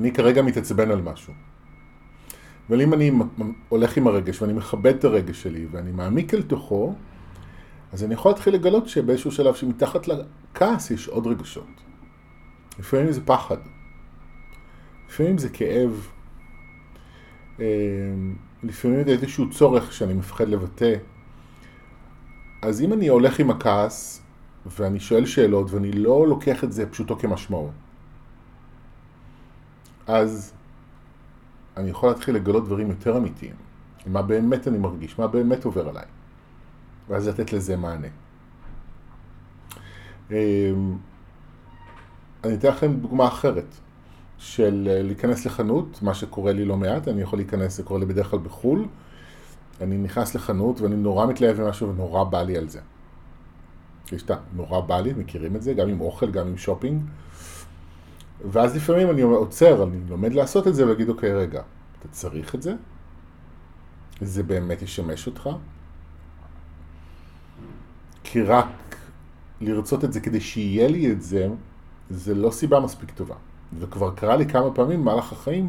אני 0.00 0.12
כרגע 0.12 0.42
מתעצבן 0.42 0.90
על 0.90 1.02
משהו. 1.02 1.32
אבל 2.68 2.80
אם 2.82 2.94
אני 2.94 3.10
הולך 3.68 3.96
עם 3.96 4.06
הרגש 4.06 4.42
ואני 4.42 4.52
מכבד 4.52 4.94
את 4.94 5.04
הרגש 5.04 5.42
שלי 5.42 5.66
ואני 5.70 5.92
מעמיק 5.92 6.34
אל 6.34 6.42
תוכו, 6.42 6.94
אז 7.92 8.04
אני 8.04 8.14
יכול 8.14 8.30
להתחיל 8.30 8.54
לגלות 8.54 8.88
שבאיזשהו 8.88 9.30
שלב 9.30 9.54
שמתחת 9.54 10.08
לכעס 10.08 10.90
יש 10.90 11.08
עוד 11.08 11.26
רגשות. 11.26 11.66
לפעמים 12.78 13.12
זה 13.12 13.26
פחד, 13.26 13.56
לפעמים 15.08 15.38
זה 15.38 15.48
כאב, 15.48 16.08
אמ, 17.58 17.64
לפעמים 18.62 19.04
זה 19.04 19.10
איזשהו 19.10 19.50
צורך 19.50 19.92
שאני 19.92 20.14
מפחד 20.14 20.48
לבטא. 20.48 20.94
אז 22.62 22.80
אם 22.80 22.92
אני 22.92 23.08
הולך 23.08 23.38
עם 23.38 23.50
הכעס 23.50 24.22
ואני 24.66 25.00
שואל 25.00 25.26
שאלות 25.26 25.70
ואני 25.70 25.92
לא 25.92 26.28
לוקח 26.28 26.64
את 26.64 26.72
זה 26.72 26.90
פשוטו 26.90 27.18
כמשמעו, 27.18 27.70
אז 30.06 30.52
אני 31.76 31.90
יכול 31.90 32.08
להתחיל 32.08 32.34
לגלות 32.34 32.64
דברים 32.64 32.90
יותר 32.90 33.16
אמיתיים. 33.16 33.54
מה 34.06 34.22
באמת 34.22 34.68
אני 34.68 34.78
מרגיש, 34.78 35.18
מה 35.18 35.26
באמת 35.26 35.64
עובר 35.64 35.88
עליי. 35.88 36.04
ואז 37.08 37.28
לתת 37.28 37.52
לזה 37.52 37.76
מענה. 37.76 38.08
אמ, 40.30 40.36
אני 42.44 42.54
אתן 42.54 42.68
לכם 42.68 42.92
דוגמה 42.92 43.28
אחרת 43.28 43.66
של 44.38 44.88
אה, 44.90 45.02
להיכנס 45.02 45.46
לחנות, 45.46 46.02
מה 46.02 46.14
שקורה 46.14 46.52
לי 46.52 46.64
לא 46.64 46.76
מעט, 46.76 47.08
אני 47.08 47.22
יכול 47.22 47.38
להיכנס, 47.38 47.76
זה 47.76 47.82
קורה 47.82 48.00
לי 48.00 48.06
בדרך 48.06 48.30
כלל 48.30 48.38
בחו"ל, 48.38 48.86
אני 49.80 49.98
נכנס 49.98 50.34
לחנות 50.34 50.80
ואני 50.80 50.96
נורא 50.96 51.26
מתלהב 51.26 51.60
ממשהו 51.60 51.88
ונורא 51.88 52.24
בא 52.24 52.42
לי 52.42 52.56
על 52.56 52.68
זה. 52.68 52.80
יש 54.12 54.22
את 54.22 54.30
הנורא 54.30 54.80
בא 54.80 55.00
לי, 55.00 55.12
מכירים 55.12 55.56
את 55.56 55.62
זה, 55.62 55.74
גם 55.74 55.88
עם 55.88 56.00
אוכל, 56.00 56.30
גם 56.30 56.46
עם 56.46 56.56
שופינג. 56.58 57.02
ואז 58.50 58.76
לפעמים 58.76 59.10
אני 59.10 59.22
עוצר, 59.22 59.82
אני 59.82 59.96
לומד 60.08 60.32
לעשות 60.32 60.66
את 60.66 60.74
זה 60.74 60.88
ואגיד, 60.88 61.08
אוקיי, 61.08 61.34
רגע, 61.34 61.62
אתה 61.98 62.08
צריך 62.08 62.54
את 62.54 62.62
זה? 62.62 62.74
זה 64.20 64.42
באמת 64.42 64.82
ישמש 64.82 65.26
אותך? 65.26 65.48
כי 68.24 68.42
רק 68.42 68.96
לרצות 69.60 70.04
את 70.04 70.12
זה 70.12 70.20
כדי 70.20 70.40
שיהיה 70.40 70.88
לי 70.88 71.12
את 71.12 71.22
זה, 71.22 71.48
זה 72.10 72.34
לא 72.34 72.50
סיבה 72.50 72.80
מספיק 72.80 73.10
טובה. 73.10 73.34
וכבר 73.78 74.14
קרה 74.14 74.36
לי 74.36 74.46
כמה 74.46 74.70
פעמים 74.70 75.00
במהלך 75.00 75.32
החיים 75.32 75.68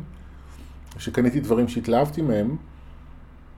שקניתי 0.98 1.40
דברים 1.40 1.68
שהתלהבתי 1.68 2.22
מהם, 2.22 2.58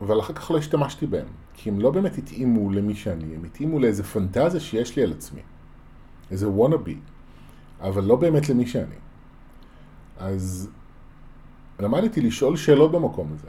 אבל 0.01 0.19
אחר 0.19 0.33
כך 0.33 0.51
לא 0.51 0.57
השתמשתי 0.57 1.05
בהם. 1.05 1.27
כי 1.53 1.69
הם 1.69 1.79
לא 1.79 1.91
באמת 1.91 2.17
התאימו 2.17 2.71
למי 2.71 2.95
שאני, 2.95 3.35
הם 3.35 3.43
התאימו 3.43 3.79
לאיזה 3.79 4.03
פנטזיה 4.03 4.59
שיש 4.59 4.95
לי 4.95 5.03
על 5.03 5.11
עצמי. 5.11 5.41
איזה 6.31 6.49
וונאבי. 6.49 6.97
אבל 7.81 8.03
לא 8.03 8.15
באמת 8.15 8.49
למי 8.49 8.67
שאני. 8.67 8.95
אז 10.17 10.69
למדתי 11.79 12.21
לשאול 12.21 12.57
שאלות 12.57 12.91
במקום 12.91 13.33
הזה. 13.33 13.47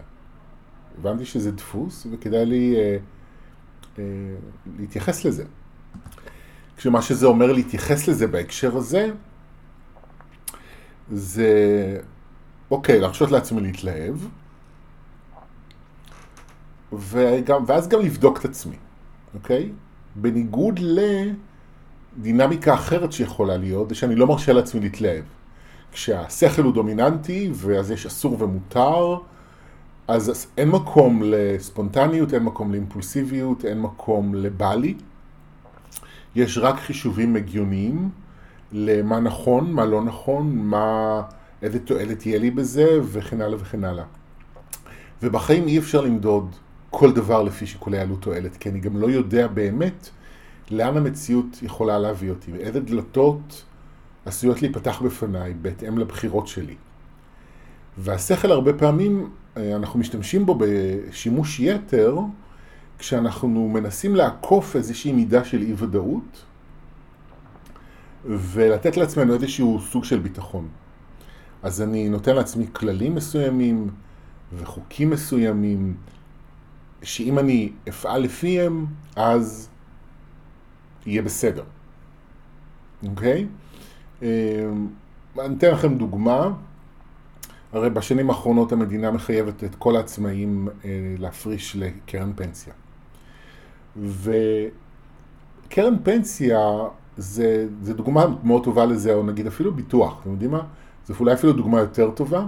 הבנתי 0.99 1.25
שזה 1.25 1.53
דפוס 1.53 2.07
וכדאי 2.11 2.47
לי 2.47 2.77
אה, 2.77 2.97
אה, 3.99 4.05
להתייחס 4.79 5.25
לזה. 5.25 5.45
כשמה 6.77 7.03
שזה 7.03 7.27
אומר 7.27 7.53
להתייחס 7.53 8.09
לזה 8.09 8.27
בהקשר 8.27 8.77
הזה, 8.77 9.11
זה, 11.13 12.01
אוקיי, 12.71 13.01
להרשות 13.01 13.31
לעצמי 13.31 13.61
להתלהב, 13.61 14.15
וגם, 16.93 17.65
ואז 17.67 17.89
גם 17.89 18.01
לבדוק 18.01 18.39
את 18.39 18.45
עצמי, 18.45 18.77
אוקיי? 19.35 19.71
בניגוד 20.17 20.81
לדינמיקה 22.17 22.75
אחרת 22.75 23.13
שיכולה 23.13 23.57
להיות, 23.57 23.89
זה 23.89 23.95
שאני 23.95 24.15
לא 24.15 24.27
מרשה 24.27 24.53
לעצמי 24.53 24.81
להתלהב. 24.81 25.25
כשהשכל 25.93 26.63
הוא 26.63 26.75
דומיננטי, 26.75 27.51
ואז 27.55 27.91
יש 27.91 28.07
אסור 28.07 28.37
ומותר, 28.43 29.17
אז 30.09 30.47
אין 30.57 30.69
מקום 30.69 31.23
לספונטניות, 31.25 32.35
אין 32.35 32.43
מקום 32.43 32.73
לאימפולסיביות, 32.73 33.65
אין 33.65 33.81
מקום 33.81 34.35
לבלי. 34.35 34.95
יש 36.35 36.59
רק 36.59 36.79
חישובים 36.79 37.37
הגיוניים 37.37 38.11
למה 38.73 39.21
נכון, 39.21 39.73
מה 39.73 39.85
לא 39.85 40.03
נכון, 40.03 40.57
מה, 40.57 41.23
איזה 41.63 41.79
תועלת 41.79 42.19
תהיה 42.19 42.39
לי 42.39 42.51
בזה, 42.51 43.01
וכן 43.03 43.41
הלאה 43.41 43.59
וכן 43.61 43.85
הלאה. 43.85 44.05
ובחיים 45.23 45.69
אי 45.69 45.79
אפשר 45.79 46.01
למדוד 46.01 46.57
כל 46.91 47.13
דבר 47.13 47.43
לפי 47.43 47.67
שיקולי 47.67 47.99
עלות 47.99 48.23
תועלת, 48.23 48.57
כי 48.57 48.69
אני 48.69 48.81
גם 48.81 48.97
לא 48.97 49.07
יודע 49.07 49.47
באמת 49.47 50.09
לאן 50.71 50.97
המציאות 50.97 51.63
יכולה 51.63 51.99
להביא 51.99 52.31
אותי, 52.31 52.53
ואיזה 52.53 52.81
דלתות 52.81 53.65
עשויות 54.27 54.63
להיפתח 54.63 55.03
בפניי 55.03 55.55
בהתאם 55.63 55.99
לבחירות 55.99 56.49
שלי. 56.49 56.75
והשכל 57.99 58.53
הרבה 58.53 58.73
פעמים, 58.73 59.31
אה, 59.57 59.77
אנחנו 59.77 59.99
משתמשים 59.99 60.47
בו 60.47 60.59
בשימוש 60.59 61.61
יתר, 61.61 62.19
כשאנחנו 62.99 63.69
מנסים 63.69 64.17
לעקוף 64.17 64.77
איזושהי 64.77 65.13
מידה 65.13 65.45
של 65.45 65.63
אי 65.63 65.73
ודאות, 65.77 66.45
ולתת 68.25 68.97
לעצמנו 68.97 69.35
איזשהו 69.35 69.81
סוג 69.81 70.05
של 70.05 70.19
ביטחון. 70.19 70.69
אז 71.63 71.83
אני 71.83 72.09
נותן 72.09 72.37
לעצמי 72.37 72.67
כללים 72.73 73.15
מסוימים 73.15 73.91
וחוקים 74.53 75.11
מסוימים, 75.11 75.97
שאם 77.03 77.39
אני 77.39 77.73
אפעל 77.89 78.23
לפיהם, 78.23 78.87
אז 79.17 79.69
יהיה 81.07 81.23
בסדר. 81.23 81.65
אוקיי? 83.09 83.47
אמ, 84.23 84.29
אני 85.39 85.57
אתן 85.57 85.71
לכם 85.71 85.99
דוגמה. 85.99 86.53
הרי 87.73 87.91
בשנים 87.91 88.31
האחרונות 88.31 88.73
המדינה 88.73 89.11
מחייבת 89.11 89.65
את 89.65 89.75
כל 89.75 89.97
העצמאים 89.97 90.69
אה, 90.85 91.15
להפריש 91.19 91.77
לקרן 91.77 92.33
פנסיה. 92.37 92.73
וקרן 93.97 95.95
פנסיה 96.05 96.59
זה, 97.17 97.67
זה 97.83 97.95
דוגמה 97.95 98.25
מאוד 98.45 98.65
טובה 98.65 98.87
לזה, 98.87 99.15
או 99.15 99.23
נגיד 99.23 99.47
אפילו 99.47 99.75
ביטוח, 99.75 100.19
אתם 100.21 100.31
יודעים 100.31 100.51
מה? 100.51 100.63
זו 101.07 101.15
אולי 101.21 101.35
אפילו 101.35 101.53
דוגמה 101.53 101.81
יותר 101.81 102.11
טובה, 102.11 102.47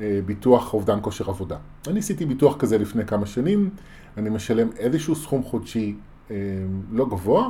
אה, 0.00 0.20
ביטוח 0.26 0.74
אובדן 0.74 0.98
כושר 1.02 1.30
עבודה. 1.30 1.56
אני 1.86 1.98
עשיתי 1.98 2.26
ביטוח 2.26 2.56
כזה 2.56 2.78
לפני 2.78 3.06
כמה 3.06 3.26
שנים, 3.26 3.70
אני 4.16 4.30
משלם 4.30 4.68
איזשהו 4.76 5.14
סכום 5.14 5.42
חודשי 5.42 5.96
אה, 6.30 6.36
לא 6.92 7.06
גבוה, 7.06 7.48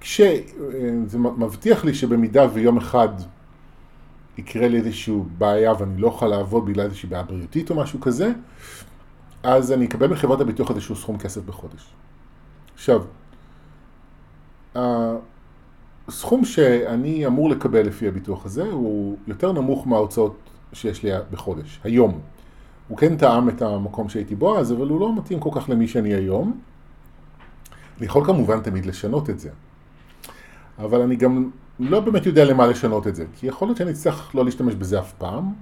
כשזה 0.00 1.18
מבטיח 1.18 1.84
לי 1.84 1.94
שבמידה 1.94 2.46
ויום 2.52 2.76
אחד 2.76 3.08
יקרה 4.38 4.68
לי 4.68 4.78
איזושהי 4.78 5.14
בעיה 5.38 5.72
ואני 5.78 6.00
לא 6.00 6.06
אוכל 6.06 6.26
לעבוד 6.26 6.66
בגלל 6.66 6.84
איזושהי 6.84 7.08
בעיה 7.08 7.22
בריאותית 7.22 7.70
או 7.70 7.76
משהו 7.76 8.00
כזה, 8.00 8.32
אז 9.42 9.72
אני 9.72 9.84
אקבל 9.86 10.06
מחברת 10.06 10.40
הביטוח 10.40 10.70
איזשהו 10.70 10.96
סכום 10.96 11.18
כסף 11.18 11.40
בחודש. 11.44 11.86
עכשיו, 12.74 13.02
הסכום 16.08 16.44
שאני 16.44 17.26
אמור 17.26 17.50
לקבל 17.50 17.86
לפי 17.86 18.08
הביטוח 18.08 18.46
הזה 18.46 18.62
הוא 18.62 19.16
יותר 19.26 19.52
נמוך 19.52 19.86
מההוצאות 19.86 20.36
שיש 20.72 21.02
לי 21.02 21.10
בחודש, 21.30 21.80
היום. 21.84 22.20
הוא 22.88 22.98
כן 22.98 23.16
טעם 23.16 23.48
את 23.48 23.62
המקום 23.62 24.08
שהייתי 24.08 24.34
בו 24.34 24.58
אז, 24.58 24.72
אבל 24.72 24.88
הוא 24.88 25.00
לא 25.00 25.16
מתאים 25.16 25.40
כל 25.40 25.50
כך 25.54 25.68
למי 25.68 25.88
שאני 25.88 26.14
היום. 26.14 26.60
אני 27.98 28.06
יכול 28.06 28.24
כמובן 28.26 28.60
תמיד 28.60 28.86
לשנות 28.86 29.30
את 29.30 29.38
זה. 29.38 29.50
אבל 30.78 31.00
אני 31.00 31.16
גם 31.16 31.50
לא 31.80 32.00
באמת 32.00 32.26
יודע 32.26 32.44
למה 32.44 32.66
לשנות 32.66 33.06
את 33.06 33.16
זה, 33.16 33.24
כי 33.34 33.46
יכול 33.46 33.68
להיות 33.68 33.78
שאני 33.78 33.90
אצטרך 33.90 34.34
לא 34.34 34.44
להשתמש 34.44 34.74
בזה 34.74 34.98
אף 34.98 35.12
פעם, 35.12 35.52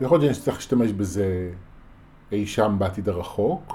ויכול 0.00 0.18
להיות 0.18 0.34
שאני 0.34 0.40
אצטרך 0.40 0.54
להשתמש 0.54 0.92
בזה 0.92 1.50
אי 2.32 2.46
שם 2.46 2.76
בעתיד 2.78 3.08
הרחוק, 3.08 3.74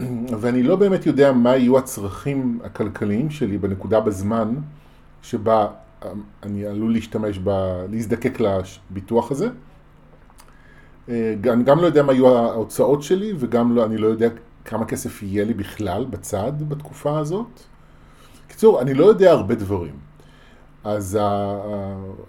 ואני 0.40 0.62
לא 0.62 0.76
באמת 0.76 1.06
יודע 1.06 1.32
מה 1.32 1.56
יהיו 1.56 1.78
הצרכים 1.78 2.60
הכלכליים 2.64 3.30
שלי 3.30 3.58
בנקודה 3.58 4.00
בזמן 4.00 4.54
שבה 5.26 5.66
אני 6.42 6.66
עלול 6.66 6.92
להשתמש, 6.92 7.38
ב... 7.44 7.50
להזדקק 7.90 8.38
לביטוח 8.40 9.30
הזה. 9.30 9.48
אה, 11.08 11.34
אני 11.44 11.64
גם 11.64 11.80
לא 11.80 11.86
יודע 11.86 12.02
מה 12.02 12.12
יהיו 12.12 12.28
ההוצאות 12.28 13.02
שלי, 13.02 13.32
וגם 13.38 13.76
לא, 13.76 13.84
אני 13.84 13.96
לא 13.96 14.06
יודע 14.06 14.28
כמה 14.64 14.84
כסף 14.84 15.22
יהיה 15.22 15.44
לי 15.44 15.54
בכלל 15.54 16.04
בצד 16.04 16.52
בתקופה 16.68 17.18
הזאת. 17.18 17.60
בקיצור, 18.46 18.80
אני 18.80 18.94
לא 18.94 19.04
יודע 19.04 19.30
הרבה 19.30 19.54
דברים. 19.54 19.94
אז 20.84 21.18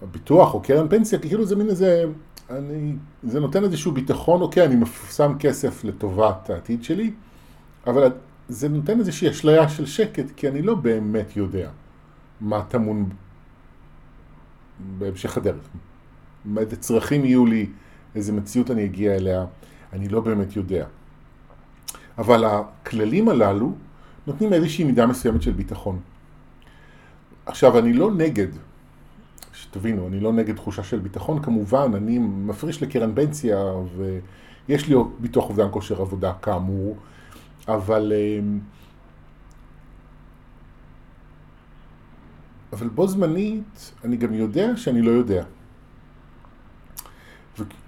הביטוח 0.02 0.54
או 0.54 0.62
קרן 0.62 0.88
פנסיה, 0.90 1.20
כאילו 1.20 1.46
זה 1.46 1.56
מין 1.56 1.70
איזה, 1.70 2.06
אני, 2.50 2.94
זה 3.24 3.40
נותן 3.40 3.64
איזשהו 3.64 3.92
ביטחון, 3.92 4.42
אוקיי, 4.42 4.66
אני 4.66 4.76
מפורסם 4.76 5.34
כסף 5.40 5.84
לטובת 5.84 6.50
העתיד 6.50 6.84
שלי, 6.84 7.12
אבל 7.88 8.12
זה 8.50 8.70
נותן 8.70 9.00
איזושהי 9.00 9.30
אשליה 9.30 9.70
של 9.70 9.86
שקט, 9.86 10.26
כי 10.36 10.48
אני 10.48 10.62
לא 10.62 10.76
באמת 10.76 11.38
יודע 11.38 11.70
מה 12.42 12.64
טמון 12.68 13.10
בהמשך 14.98 15.38
הדרך. 15.38 15.70
איזה 16.58 16.76
צרכים 16.76 17.26
יהיו 17.26 17.46
לי, 17.46 17.70
איזה 18.16 18.34
מציאות 18.34 18.72
אני 18.72 18.86
אגיע 18.86 19.16
אליה, 19.16 19.46
אני 19.94 20.10
לא 20.10 20.22
באמת 20.22 20.56
יודע. 20.56 20.86
אבל 22.18 22.46
הכללים 22.46 23.30
הללו 23.30 23.74
נותנים 24.28 24.54
איזושהי 24.54 24.84
מידה 24.84 25.06
מסוימת 25.06 25.42
של 25.42 25.52
ביטחון. 25.52 26.00
עכשיו, 27.46 27.80
אני 27.80 27.94
לא 27.94 28.12
נגד, 28.12 28.48
שתבינו, 29.54 30.08
אני 30.08 30.20
לא 30.20 30.34
נגד 30.34 30.56
תחושה 30.56 30.84
של 30.84 31.00
ביטחון, 31.00 31.42
כמובן, 31.42 31.92
אני 31.96 32.20
מפריש 32.20 32.84
לקרן 32.84 33.16
פנסיה 33.16 33.58
ויש 33.98 34.88
לי 34.88 34.96
ביטוח 35.20 35.50
אובדן 35.50 35.68
כושר 35.72 36.02
עבודה 36.02 36.34
כאמור, 36.42 36.98
אבל... 37.68 38.14
אבל 42.74 42.88
בו 42.88 43.08
זמנית 43.08 43.92
אני 44.04 44.18
גם 44.18 44.34
יודע 44.34 44.78
שאני 44.78 45.02
לא 45.02 45.12
יודע. 45.12 45.44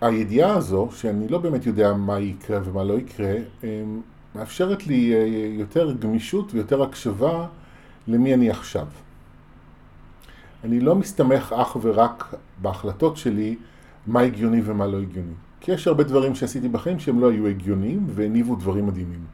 והידיעה 0.02 0.56
הזו, 0.56 0.89
שאני 0.92 1.28
לא 1.28 1.38
באמת 1.38 1.65
יודע 1.65 1.94
מה 1.94 2.20
יקרה 2.20 2.60
ומה 2.63 2.84
לא 2.84 2.94
יקרה, 2.94 3.34
אמ, 3.63 4.02
מאפשרת 4.36 4.88
לי 4.88 5.13
אה, 5.13 5.26
יותר 5.60 5.94
גמישות 5.94 6.54
ויותר 6.54 6.84
הקשבה 6.84 7.48
למי 8.08 8.34
אני 8.34 8.50
עכשיו. 8.50 8.88
אני 10.63 10.80
לא 10.80 10.96
מסתמך 10.96 11.56
אך 11.58 11.78
ורק 11.82 12.36
בהחלטות 12.62 13.18
שלי 13.18 13.56
מה 14.08 14.22
הגיוני 14.22 14.62
ומה 14.65 14.88
לא 14.88 15.02
הגיוני. 15.02 15.34
כי 15.62 15.72
יש 15.72 15.88
הרבה 15.88 16.04
דברים 16.04 16.36
שעשיתי 16.36 16.70
בחיים 16.70 17.00
שהם 17.00 17.20
לא 17.20 17.32
היו 17.32 17.48
הגיוניים 17.48 18.06
והניבו 18.10 18.56
דברים 18.56 18.88
מדהימים. 18.88 19.26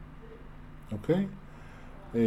אוקיי? 0.92 1.26
אמ, 2.14 2.20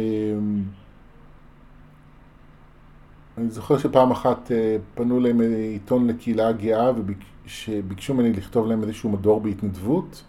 אני 3.38 3.50
זוכר 3.50 3.78
שפעם 3.78 4.10
אחת 4.10 4.52
אה, 4.52 4.76
פנו 4.94 5.18
אליהם 5.18 5.40
עיתון 5.40 6.06
לקהילה 6.06 6.48
הגאה 6.48 6.90
וביקשו 6.96 8.14
ממני 8.14 8.32
לכתוב 8.32 8.66
להם 8.66 8.82
איזשהו 8.82 9.10
מדור 9.10 9.40
בהתנדבות 9.40 10.22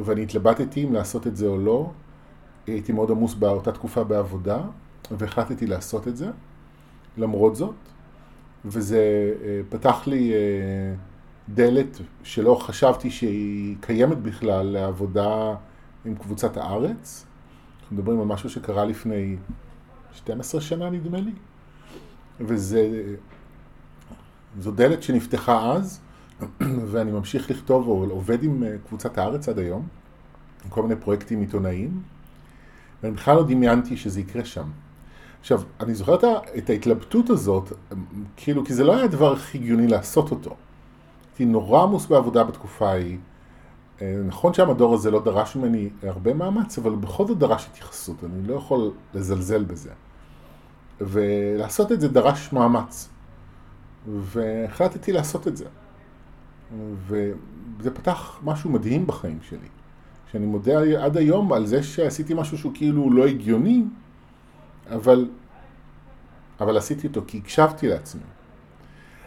ואני 0.00 0.22
התלבטתי 0.22 0.84
אם 0.84 0.92
לעשות 0.92 1.26
את 1.26 1.36
זה 1.36 1.46
או 1.46 1.58
לא. 1.58 1.90
הייתי 2.66 2.92
מאוד 2.92 3.10
עמוס 3.10 3.34
באותה 3.34 3.72
תקופה 3.72 4.04
בעבודה 4.04 4.58
והחלטתי 5.10 5.66
לעשות 5.66 6.08
את 6.08 6.16
זה. 6.16 6.30
למרות 7.18 7.56
זאת, 7.56 7.74
וזה 8.64 9.34
אה, 9.44 9.60
פתח 9.68 10.06
לי 10.06 10.32
אה, 10.32 10.94
דלת 11.48 12.00
שלא 12.22 12.54
חשבתי 12.54 13.10
שהיא 13.10 13.76
קיימת 13.80 14.18
בכלל 14.18 14.66
לעבודה 14.66 15.54
עם 16.04 16.14
קבוצת 16.14 16.56
הארץ. 16.56 17.26
אנחנו 17.80 17.96
מדברים 17.96 18.20
על 18.20 18.26
משהו 18.26 18.50
שקרה 18.50 18.84
לפני 18.84 19.36
12 20.12 20.60
שנה 20.60 20.90
נדמה 20.90 21.20
לי, 21.20 21.32
וזה, 22.40 23.14
זו 24.60 24.70
דלת 24.70 25.02
שנפתחה 25.02 25.72
אז, 25.72 26.00
ואני 26.90 27.12
ממשיך 27.12 27.50
לכתוב 27.50 27.88
או 27.88 28.06
עובד 28.10 28.42
עם 28.42 28.62
אה, 28.62 28.76
קבוצת 28.88 29.18
הארץ 29.18 29.48
עד 29.48 29.58
היום, 29.58 29.86
עם 30.64 30.70
כל 30.70 30.82
מיני 30.82 30.96
פרויקטים 30.96 31.40
עיתונאיים, 31.40 32.02
ואני 33.02 33.14
בכלל 33.14 33.36
לא 33.36 33.44
דמיינתי 33.44 33.96
שזה 33.96 34.20
יקרה 34.20 34.44
שם. 34.44 34.68
עכשיו, 35.40 35.62
אני 35.80 35.94
זוכר 35.94 36.14
את 36.58 36.70
ההתלבטות 36.70 37.30
הזאת, 37.30 37.72
כאילו, 38.36 38.64
כי 38.64 38.74
זה 38.74 38.84
לא 38.84 38.96
היה 38.96 39.04
הדבר 39.04 39.32
הכי 39.32 39.58
הגיוני 39.58 39.86
לעשות 39.86 40.30
אותו. 40.30 40.56
הייתי 41.30 41.44
נורא 41.44 41.82
עמוס 41.82 42.06
בעבודה 42.06 42.44
בתקופה 42.44 42.88
ההיא. 42.88 43.18
אה, 44.02 44.16
נכון 44.26 44.54
שהמדור 44.54 44.94
הזה 44.94 45.10
לא 45.10 45.24
דרש 45.24 45.56
ממני 45.56 45.88
הרבה 46.02 46.34
מאמץ, 46.34 46.78
אבל 46.78 46.94
בכל 46.94 47.26
זאת 47.26 47.38
דרש 47.38 47.66
התייחסות, 47.66 48.24
אני 48.24 48.46
לא 48.46 48.54
יכול 48.54 48.90
לזלזל 49.14 49.64
בזה. 49.64 49.90
ולעשות 51.00 51.92
את 51.92 52.00
זה 52.00 52.08
דרש 52.08 52.52
מאמץ. 52.52 53.08
והחלטתי 54.06 55.12
לעשות 55.12 55.48
את 55.48 55.56
זה. 55.56 55.64
וזה 57.06 57.90
פתח 57.94 58.40
משהו 58.44 58.70
מדהים 58.70 59.06
בחיים 59.06 59.38
שלי. 59.48 59.68
שאני 60.32 60.46
מודה 60.46 61.04
עד 61.04 61.16
היום 61.16 61.52
על 61.52 61.66
זה 61.66 61.82
שעשיתי 61.82 62.34
משהו 62.34 62.58
שהוא 62.58 62.72
כאילו 62.74 63.10
לא 63.10 63.26
הגיוני, 63.26 63.84
אבל, 64.90 65.28
אבל 66.60 66.76
עשיתי 66.76 67.06
אותו 67.06 67.22
כי 67.26 67.38
הקשבתי 67.38 67.88
לעצמי. 67.88 68.22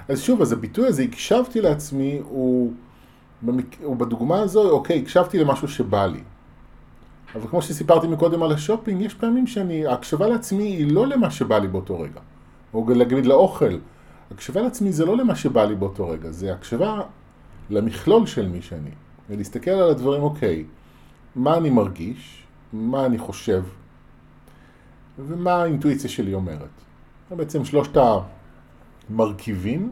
אז 0.09 0.21
שוב, 0.21 0.41
אז 0.41 0.51
הביטוי 0.51 0.87
הזה, 0.87 1.03
הקשבתי 1.03 1.61
לעצמי, 1.61 2.19
הוא, 2.23 2.73
הוא 3.83 3.95
בדוגמה 3.95 4.39
הזו, 4.39 4.69
אוקיי, 4.69 4.99
הקשבתי 5.01 5.39
למשהו 5.39 5.67
שבא 5.67 6.05
לי. 6.05 6.21
אבל 7.35 7.47
כמו 7.47 7.61
שסיפרתי 7.61 8.07
מקודם 8.07 8.43
על 8.43 8.51
השופינג, 8.51 9.01
יש 9.01 9.13
פעמים 9.13 9.47
שאני, 9.47 9.87
ההקשבה 9.87 10.27
לעצמי 10.27 10.63
היא 10.63 10.91
לא 10.91 11.07
למה 11.07 11.31
שבא 11.31 11.57
לי 11.57 11.67
באותו 11.67 11.99
רגע. 11.99 12.19
או 12.73 12.85
להגיד 12.89 13.25
לאוכל. 13.25 13.77
הקשבה 14.31 14.61
לעצמי 14.61 14.91
זה 14.91 15.05
לא 15.05 15.17
למה 15.17 15.35
שבא 15.35 15.65
לי 15.65 15.75
באותו 15.75 16.09
רגע, 16.09 16.31
זה 16.31 16.53
הקשבה 16.53 17.01
למכלול 17.69 18.25
של 18.25 18.47
מי 18.47 18.61
שאני. 18.61 18.89
ולהסתכל 19.29 19.71
על 19.71 19.89
הדברים, 19.89 20.23
אוקיי, 20.23 20.65
מה 21.35 21.57
אני 21.57 21.69
מרגיש, 21.69 22.43
מה 22.73 23.05
אני 23.05 23.17
חושב, 23.17 23.63
ומה 25.19 25.53
האינטואיציה 25.53 26.09
שלי 26.09 26.33
אומרת. 26.33 26.69
זה 27.29 27.35
בעצם 27.35 27.65
שלושת 27.65 27.97
המרכיבים 29.09 29.91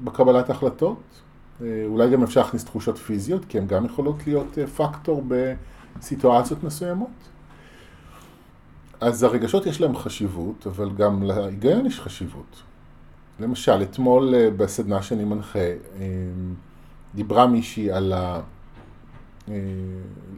בקבלת 0.00 0.50
החלטות. 0.50 1.02
אה, 1.62 1.82
אולי 1.86 2.10
גם 2.10 2.22
אפשר 2.22 2.40
להכניס 2.40 2.64
תחושות 2.64 2.98
פיזיות, 2.98 3.44
כי 3.44 3.58
הן 3.58 3.66
גם 3.66 3.84
יכולות 3.84 4.16
להיות 4.26 4.58
אה, 4.58 4.66
פקטור 4.66 5.24
בסיטואציות 5.98 6.64
מסוימות. 6.64 7.10
אז 9.00 9.22
הרגשות 9.22 9.66
יש 9.66 9.80
להם 9.80 9.96
חשיבות, 9.96 10.66
אבל 10.66 10.90
גם 10.90 11.22
להיגיון 11.22 11.86
יש 11.86 12.00
חשיבות. 12.00 12.62
למשל, 13.40 13.82
אתמול 13.82 14.34
אה, 14.34 14.50
בסדנה 14.50 15.02
שאני 15.02 15.24
מנחה, 15.24 15.58
דיברה 17.14 17.46
מישהי 17.46 17.90
על 17.90 18.12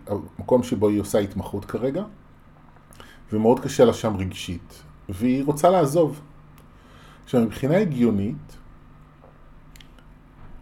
המקום 0.07 0.63
שבו 0.63 0.89
היא 0.89 1.01
עושה 1.01 1.19
התמחות 1.19 1.65
כרגע, 1.65 2.05
ומאוד 3.33 3.61
קשה 3.61 3.85
לה 3.85 3.93
שם 3.93 4.17
רגשית, 4.17 4.83
והיא 5.09 5.45
רוצה 5.45 5.71
לעזוב. 5.71 6.21
עכשיו, 7.25 7.41
מבחינה 7.41 7.77
הגיונית, 7.77 8.57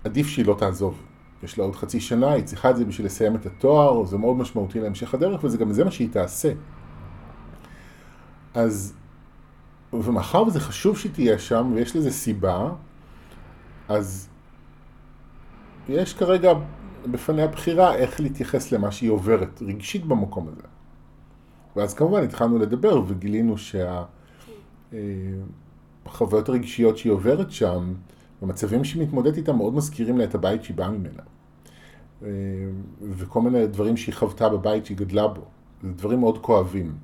עדיף 0.05 0.27
שהיא 0.27 0.47
לא 0.47 0.57
תעזוב. 0.59 1.03
יש 1.43 1.59
לה 1.59 1.65
עוד 1.65 1.77
חצי 1.77 2.01
שנה, 2.01 2.33
היא 2.33 2.45
צריכה 2.45 2.71
את 2.71 2.77
זה 2.77 2.85
בשביל 2.85 3.07
לסיים 3.07 3.37
את 3.37 3.47
התואר, 3.47 4.05
זה 4.05 4.19
מאוד 4.19 4.37
משמעותי 4.37 4.81
להמשך 4.81 5.15
הדרך, 5.15 5.45
וזה 5.45 5.59
גם 5.59 5.73
זה 5.73 5.85
מה 5.85 5.91
שהיא 5.91 6.09
תעשה. 6.13 6.53
אז, 8.55 8.95
ומאחר 9.93 10.43
וזה 10.43 10.61
חשוב 10.61 10.99
שהיא 10.99 11.13
תהיה 11.13 11.39
שם, 11.39 11.73
ויש 11.75 11.97
לזה 11.97 12.11
סיבה, 12.11 12.71
אז 13.89 14.29
יש 15.89 16.15
כרגע 16.15 16.53
בפניה 17.11 17.47
בחירה 17.47 17.95
איך 17.95 18.21
להתייחס 18.21 18.73
למה 18.73 18.93
שהיא 18.93 19.11
עוברת, 19.11 19.63
רגשית 19.63 20.05
במקום 20.05 20.49
הזה. 20.49 20.63
ואז 21.77 21.95
כמובן 21.95 22.23
התחלנו 22.23 22.59
לדבר 22.59 23.03
וגילינו 23.07 23.55
שהחוויות 23.59 24.15
אה, 26.49 26.55
הרגשיות 26.55 26.99
שהיא 26.99 27.13
עוברת 27.13 27.51
שם, 27.51 27.95
המצבים 28.43 28.85
שהיא 28.85 29.03
מתמודדת 29.03 29.37
איתם 29.37 29.57
מאוד 29.57 29.75
מזכירים 29.75 30.19
לה 30.19 30.25
את 30.25 30.35
הבית 30.35 30.65
שהיא 30.65 30.77
באה 30.77 30.91
ממנה. 30.91 31.23
אה, 32.23 32.29
וכל 33.03 33.43
מיני 33.43 33.67
דברים 33.67 33.97
שהיא 33.97 34.15
חוותה 34.15 34.49
בבית 34.49 34.87
שהיא 34.87 34.97
גדלה 34.97 35.29
בו. 35.29 35.41
זה 35.83 35.93
דברים 35.93 36.21
מאוד 36.21 36.39
כואבים. 36.39 36.95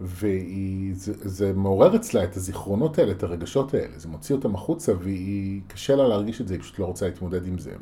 וזה 0.00 1.52
מעורר 1.52 1.96
אצלה 1.96 2.24
את 2.24 2.36
הזיכרונות 2.36 2.98
האלה, 2.98 3.12
את 3.12 3.22
הרגשות 3.22 3.74
האלה, 3.74 3.98
זה 3.98 4.08
מוציא 4.08 4.34
אותם 4.34 4.54
החוצה 4.54 4.92
והיא, 4.98 5.60
קשה 5.66 5.96
לה 5.96 6.08
להרגיש 6.08 6.40
את 6.40 6.48
זה, 6.48 6.54
היא 6.54 6.60
פשוט 6.60 6.78
לא 6.78 6.84
רוצה 6.84 7.06
להתמודד 7.06 7.46
עם 7.46 7.58
זה. 7.58 7.72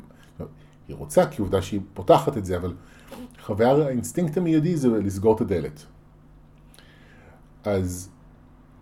היא 0.87 0.95
רוצה 0.95 1.25
כי 1.25 1.41
עובדה 1.41 1.61
שהיא 1.61 1.81
פותחת 1.93 2.37
את 2.37 2.45
זה, 2.45 2.57
אבל 2.57 2.73
חוויה, 3.41 3.71
האינסטינקט 3.71 4.37
המיידי 4.37 4.77
זה 4.77 4.87
לסגור 4.87 5.35
את 5.35 5.41
הדלת. 5.41 5.85
אז 7.63 8.09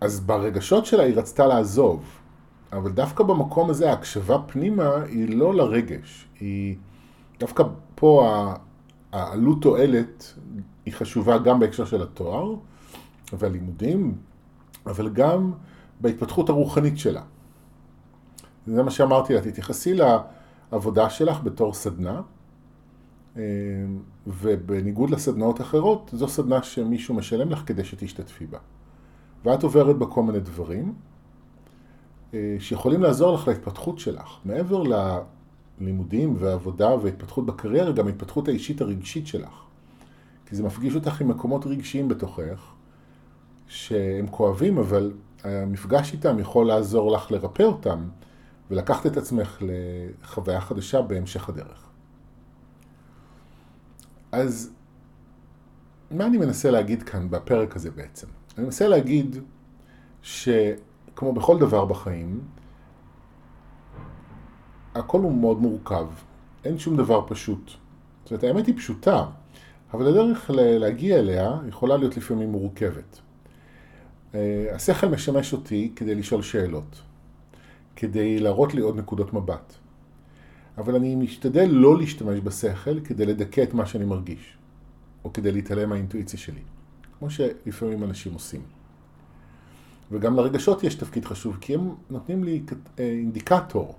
אז 0.00 0.20
ברגשות 0.20 0.86
שלה 0.86 1.02
היא 1.02 1.14
רצתה 1.14 1.46
לעזוב, 1.46 2.04
אבל 2.72 2.92
דווקא 2.92 3.24
במקום 3.24 3.70
הזה 3.70 3.90
ההקשבה 3.90 4.38
פנימה 4.46 4.94
היא 5.02 5.36
לא 5.36 5.54
לרגש, 5.54 6.28
היא 6.40 6.76
דווקא 7.38 7.64
פה 7.94 8.28
העלות 9.12 9.62
תועלת 9.62 10.34
היא 10.86 10.94
חשובה 10.94 11.38
גם 11.38 11.60
בהקשר 11.60 11.84
של 11.84 12.02
התואר 12.02 12.54
והלימודים, 13.32 14.14
אבל 14.86 15.08
גם 15.08 15.52
בהתפתחות 16.00 16.48
הרוחנית 16.48 16.98
שלה. 16.98 17.22
זה 18.66 18.82
מה 18.82 18.90
שאמרתי 18.90 19.34
לה, 19.34 19.40
תתייחסי 19.40 19.94
לעבודה 20.72 21.10
שלך 21.10 21.40
בתור 21.42 21.74
סדנה, 21.74 22.22
אה, 23.36 23.42
ובניגוד 24.26 25.10
לסדנאות 25.10 25.60
אחרות, 25.60 26.10
זו 26.14 26.28
סדנה 26.28 26.62
שמישהו 26.62 27.14
משלם 27.14 27.50
לך 27.50 27.62
כדי 27.66 27.84
שתשתתפי 27.84 28.46
בה. 28.46 28.58
ואת 29.44 29.62
עוברת 29.62 29.96
בה 29.96 30.06
כל 30.06 30.22
מיני 30.22 30.40
דברים 30.40 30.94
שיכולים 32.58 33.02
לעזור 33.02 33.34
לך 33.34 33.48
להתפתחות 33.48 33.98
שלך. 33.98 34.38
מעבר 34.44 34.82
ללימודים 35.80 36.36
ועבודה 36.38 36.94
והתפתחות 37.02 37.46
בקריירה, 37.46 37.92
גם 37.92 38.06
ההתפתחות 38.06 38.48
האישית 38.48 38.80
הרגשית 38.80 39.26
שלך. 39.26 39.62
כי 40.46 40.56
זה 40.56 40.62
מפגיש 40.62 40.94
אותך 40.94 41.20
עם 41.20 41.28
מקומות 41.28 41.66
רגשיים 41.66 42.08
בתוכך, 42.08 42.72
שהם 43.66 44.26
כואבים, 44.30 44.78
אבל 44.78 45.12
המפגש 45.44 46.12
איתם 46.12 46.38
יכול 46.38 46.66
לעזור 46.66 47.12
לך 47.12 47.30
לרפא 47.30 47.62
אותם 47.62 48.08
ולקחת 48.70 49.06
את 49.06 49.16
עצמך 49.16 49.58
לחוויה 49.60 50.60
חדשה 50.60 51.02
בהמשך 51.02 51.48
הדרך. 51.48 51.86
אז 54.32 54.70
מה 56.10 56.26
אני 56.26 56.38
מנסה 56.38 56.70
להגיד 56.70 57.02
כאן 57.02 57.30
בפרק 57.30 57.76
הזה 57.76 57.90
בעצם? 57.90 58.26
אני 58.56 58.64
מנסה 58.64 58.88
להגיד 58.88 59.36
שכמו 61.16 61.32
בכל 61.32 61.58
דבר 61.58 61.84
בחיים, 61.84 62.40
הכל 64.94 65.20
הוא 65.20 65.32
מאוד 65.32 65.58
מורכב, 65.58 66.06
אין 66.64 66.78
שום 66.78 66.96
דבר 66.96 67.24
פשוט. 67.28 67.70
זאת 68.22 68.30
אומרת, 68.30 68.44
האמת 68.44 68.66
היא 68.66 68.76
פשוטה, 68.76 69.26
אבל 69.94 70.06
הדרך 70.06 70.50
להגיע 70.54 71.18
אליה 71.18 71.58
יכולה 71.68 71.96
להיות 71.96 72.16
לפעמים 72.16 72.52
מורכבת. 72.52 73.20
אה, 74.34 74.66
השכל 74.74 75.06
משמש 75.06 75.52
אותי 75.52 75.92
כדי 75.96 76.14
לשאול 76.14 76.42
שאלות, 76.42 77.00
כדי 77.96 78.38
להראות 78.38 78.74
לי 78.74 78.80
עוד 78.80 78.96
נקודות 78.96 79.32
מבט. 79.32 79.74
אבל 80.78 80.94
אני 80.94 81.14
משתדל 81.14 81.68
לא 81.70 81.98
להשתמש 81.98 82.40
בשכל 82.40 83.00
כדי 83.00 83.26
לדכא 83.26 83.62
את 83.62 83.74
מה 83.74 83.86
שאני 83.86 84.04
מרגיש, 84.04 84.56
או 85.24 85.32
כדי 85.32 85.52
להתעלם 85.52 85.88
מהאינטואיציה 85.88 86.38
שלי, 86.38 86.62
כמו 87.18 87.30
שלפעמים 87.30 88.04
אנשים 88.04 88.34
עושים. 88.34 88.75
וגם 90.10 90.36
לרגשות 90.36 90.84
יש 90.84 90.94
תפקיד 90.94 91.24
חשוב, 91.24 91.58
כי 91.60 91.74
הם 91.74 91.94
נותנים 92.10 92.44
לי 92.44 92.62
אה, 92.98 93.04
אינדיקטור 93.04 93.94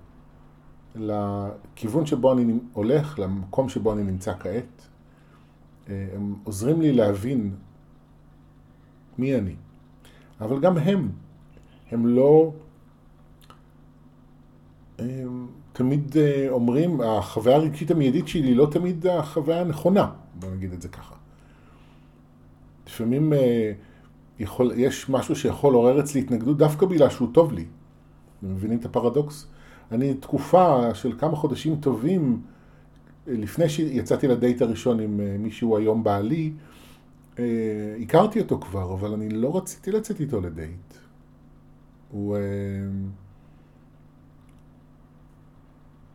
לכיוון 0.96 2.06
שבו 2.06 2.32
אני 2.32 2.54
הולך, 2.72 3.18
למקום 3.18 3.68
שבו 3.68 3.92
אני 3.92 4.02
נמצא 4.02 4.32
כעת. 4.40 4.88
אה, 5.88 6.06
הם 6.14 6.34
עוזרים 6.44 6.80
לי 6.80 6.92
להבין 6.92 7.54
מי 9.18 9.34
אני. 9.34 9.54
אבל 10.40 10.60
גם 10.60 10.78
הם, 10.78 11.10
הם 11.90 12.06
לא... 12.06 12.52
הם 14.98 15.46
תמיד 15.72 16.16
אה, 16.16 16.46
אומרים, 16.50 17.00
החוויה 17.00 17.56
הרגשית 17.56 17.90
המיידית 17.90 18.28
שלי 18.28 18.54
לא 18.54 18.68
תמיד 18.70 19.06
החוויה 19.06 19.60
הנכונה, 19.60 20.10
בוא 20.34 20.50
נגיד 20.50 20.72
את 20.72 20.82
זה 20.82 20.88
ככה. 20.88 21.14
לפעמים 22.86 23.32
יכול, 24.40 24.72
יש 24.76 25.08
משהו 25.08 25.36
שיכול 25.36 25.72
לעורר 25.72 26.00
אצלי 26.00 26.20
התנגדות 26.20 26.58
דווקא 26.58 26.86
בגלל 26.86 27.08
שהוא 27.08 27.28
טוב 27.32 27.52
לי. 27.52 27.64
אתם 28.38 28.54
מבינים 28.54 28.78
את 28.78 28.84
הפרדוקס? 28.84 29.46
אני 29.92 30.14
תקופה 30.14 30.94
של 30.94 31.12
כמה 31.18 31.36
חודשים 31.36 31.76
טובים, 31.76 32.42
לפני 33.26 33.68
שיצאתי 33.68 34.28
לדייט 34.28 34.62
הראשון 34.62 35.00
עם 35.00 35.20
אה, 35.20 35.36
מישהו 35.38 35.76
היום 35.76 36.04
בעלי, 36.04 36.52
הכרתי 38.02 38.40
אותו 38.40 38.60
כבר, 38.60 38.94
אבל 38.94 39.12
אני 39.12 39.28
לא 39.28 39.56
רציתי 39.56 39.90
לצאת 39.92 40.20
איתו 40.20 40.40
לדייט. 40.40 40.94
הוא... 42.10 42.36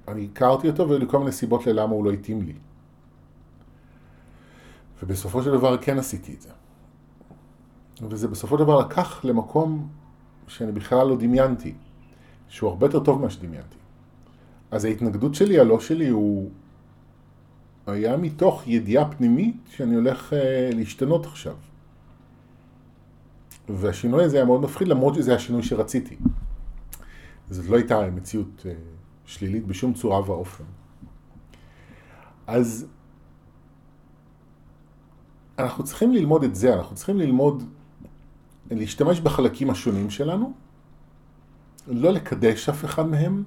אני 0.07 0.27
הכרתי 0.31 0.69
אותו 0.69 0.89
והיו 0.89 0.99
לי 0.99 1.05
כל 1.07 1.19
מיני 1.19 1.31
סיבות 1.31 1.67
ללמה 1.67 1.93
הוא 1.93 2.05
לא 2.05 2.11
התאים 2.11 2.41
לי. 2.41 2.53
ובסופו 5.03 5.43
של 5.43 5.51
דבר 5.51 5.77
כן 5.77 5.99
עשיתי 5.99 6.33
את 6.33 6.41
זה. 6.41 6.49
וזה 8.09 8.27
בסופו 8.27 8.57
של 8.57 8.63
דבר 8.63 8.79
לקח 8.79 9.25
למקום 9.25 9.87
שאני 10.47 10.71
בכלל 10.71 11.07
לא 11.07 11.17
דמיינתי, 11.17 11.73
שהוא 12.47 12.69
הרבה 12.69 12.85
יותר 12.85 12.99
טוב 12.99 13.19
ממה 13.19 13.29
שדמיינתי. 13.29 13.77
אז 14.71 14.85
ההתנגדות 14.85 15.35
שלי, 15.35 15.59
הלא 15.59 15.79
שלי, 15.79 16.07
הוא 16.07 16.49
היה 17.87 18.17
מתוך 18.17 18.67
ידיעה 18.67 19.11
פנימית 19.11 19.55
שאני 19.69 19.95
הולך 19.95 20.33
אה, 20.33 20.69
להשתנות 20.73 21.25
עכשיו. 21.25 21.55
והשינוי 23.69 24.23
הזה 24.23 24.37
היה 24.37 24.45
מאוד 24.45 24.61
מפחיד, 24.61 24.87
למרות 24.87 25.15
שזה 25.15 25.35
השינוי 25.35 25.63
שרציתי. 25.63 26.15
זאת 27.49 27.65
לא 27.65 27.75
הייתה 27.75 28.09
מציאות 28.09 28.65
אה, 28.65 28.73
שלילית 29.25 29.67
בשום 29.67 29.93
צורה 29.93 30.29
ואופן. 30.29 30.63
אז 32.47 32.87
אנחנו 35.59 35.83
צריכים 35.83 36.13
ללמוד 36.13 36.43
את 36.43 36.55
זה, 36.55 36.73
אנחנו 36.73 36.95
צריכים 36.95 37.19
ללמוד 37.19 37.63
להשתמש 38.71 39.19
בחלקים 39.19 39.69
השונים 39.69 40.09
שלנו, 40.09 40.53
לא 41.87 42.11
לקדש 42.11 42.69
אף 42.69 42.85
אחד 42.85 43.07
מהם, 43.07 43.43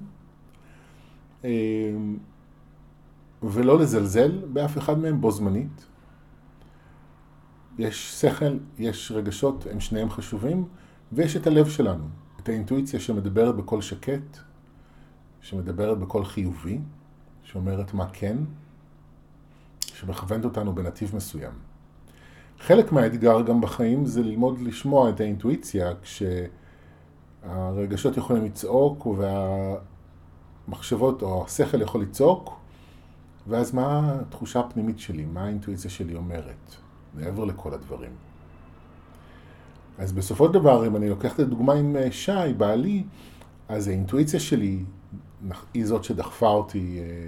אה, 1.45 1.49
ולא 3.43 3.79
לזלזל 3.79 4.45
באף 4.53 4.77
אחד 4.77 4.99
מהם 4.99 5.21
בו 5.21 5.31
זמנית. 5.31 5.85
יש 7.77 8.21
שכל, 8.21 8.57
יש 8.77 9.11
רגשות, 9.11 9.67
הם 9.71 9.79
שניהם 9.79 10.09
חשובים, 10.09 10.67
ויש 11.11 11.35
את 11.35 11.47
הלב 11.47 11.69
שלנו, 11.69 12.03
את 12.39 12.49
האינטואיציה 12.49 12.99
שמדברת 12.99 13.55
בקול 13.55 13.81
שקט, 13.81 14.37
שמדברת 15.41 15.99
בקול 15.99 16.25
חיובי, 16.25 16.79
שאומרת 17.43 17.93
מה 17.93 18.07
כן, 18.13 18.37
שמכוונת 19.79 20.45
אותנו 20.45 20.75
בנתיב 20.75 21.15
מסוים. 21.15 21.66
חלק 22.59 22.91
מהאתגר 22.91 23.41
גם 23.41 23.61
בחיים 23.61 24.05
זה 24.05 24.23
ללמוד 24.23 24.59
לשמוע 24.61 25.09
את 25.09 25.19
האינטואיציה 25.19 25.91
כשהרגשות 27.43 28.17
יכולים 28.17 28.45
לצעוק 28.45 29.07
והמחשבות 30.67 31.21
או 31.21 31.45
השכל 31.45 31.81
יכול 31.81 32.01
לצעוק 32.01 32.59
ואז 33.47 33.73
מה 33.73 34.17
התחושה 34.21 34.59
הפנימית 34.59 34.99
שלי, 34.99 35.25
מה 35.25 35.43
האינטואיציה 35.43 35.91
שלי 35.91 36.15
אומרת, 36.15 36.75
מעבר 37.13 37.45
לכל 37.45 37.73
הדברים. 37.73 38.11
אז 39.97 40.11
בסופו 40.11 40.45
של 40.45 40.53
דבר, 40.53 40.87
אם 40.87 40.95
אני 40.95 41.09
לוקח 41.09 41.33
את 41.33 41.39
הדוגמה 41.39 41.73
עם 41.73 41.95
אה, 41.95 42.11
שי, 42.11 42.53
בעלי, 42.57 43.03
אז 43.69 43.87
האינטואיציה 43.87 44.39
שלי 44.39 44.83
היא 45.73 45.85
זאת 45.85 46.03
שדחפה 46.03 46.49
אותי 46.49 46.99
אה, 46.99 47.27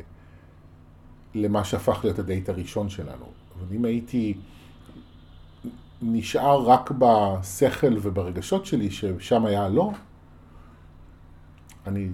למה 1.36 1.64
שהפך 1.64 2.00
להיות 2.04 2.20
הדייט 2.20 2.50
הראשון 2.50 2.90
שלנו. 2.90 3.26
אבל 3.58 3.76
אם 3.76 3.86
הייתי 3.86 4.38
נשאר 6.02 6.62
רק 6.62 6.92
בשכל 6.92 7.98
וברגשות 8.02 8.66
שלי, 8.66 8.92
ששם 8.92 9.46
היה 9.46 9.70
לא, 9.70 9.92
אני 11.88 12.10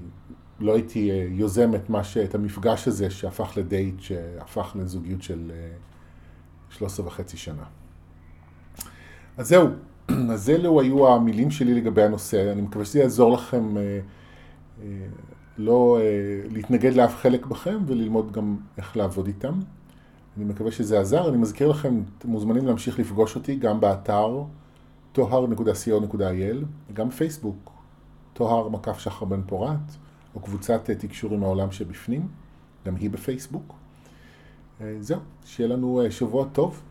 לא 0.60 0.74
הייתי 0.74 1.12
אה, 1.12 1.26
יוזם 1.30 1.76
את, 1.76 1.90
ש... 2.04 2.18
את 2.18 2.36
המפגש 2.36 2.88
הזה 2.88 3.10
שהפך 3.10 3.58
לדייט, 3.58 4.00
שהפך 4.00 4.76
לזוגיות 4.80 5.24
של 5.24 5.52
13 6.70 7.06
אה, 7.06 7.12
וחצי 7.12 7.38
שנה. 7.38 7.64
אז 9.38 9.48
זהו, 9.48 9.68
אז 10.34 10.50
אלו 10.50 10.82
היו 10.82 11.08
המילים 11.08 11.52
שלי 11.52 11.74
לגבי 11.74 12.04
הנושא. 12.04 12.52
אני 12.52 12.62
מקווה 12.62 12.86
שזה 12.86 13.00
יעזור 13.00 13.32
לכם 13.32 13.76
לא 15.58 15.98
אה, 16.02 16.42
להתנגד 16.52 16.94
לאף 16.94 17.16
חלק 17.16 17.46
בכם 17.46 17.78
וללמוד 17.88 18.32
גם 18.32 18.58
איך 18.78 18.98
לעבוד 18.98 19.28
איתם. 19.28 19.60
אני 20.38 20.46
מקווה 20.46 20.72
שזה 20.72 21.00
עזר. 21.00 21.30
אני 21.30 21.38
מזכיר 21.38 21.68
לכם, 21.68 22.02
אתם 22.18 22.30
מוזמנים 22.30 22.66
להמשיך 22.66 23.00
לפגוש 23.00 23.36
אותי 23.36 23.56
גם 23.56 23.80
באתר 23.80 24.44
tohar.co.il 25.16 26.66
וגם 26.90 27.10
פייסבוק, 27.10 27.72
טוהר 28.34 28.70
מקף 28.70 29.00
שחר 29.00 29.26
בן 29.26 29.42
פורת, 29.48 29.78
או 30.36 30.40
קבוצת 30.40 30.90
אה, 30.90 30.96
תקשור 30.96 31.34
עם 31.34 31.44
העולם 31.44 31.72
שבפנים, 31.72 32.28
גם 32.86 32.96
היא 32.96 33.10
בפייסבוק. 33.10 33.74
אה, 34.82 34.96
זהו, 35.00 35.20
שיהיה 35.46 35.70
לנו 35.70 36.02
שבוע 36.10 36.46
טוב 36.54 36.82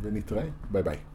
ונתראה. 0.00 0.44
ביי 0.70 0.82
ביי. 0.82 1.13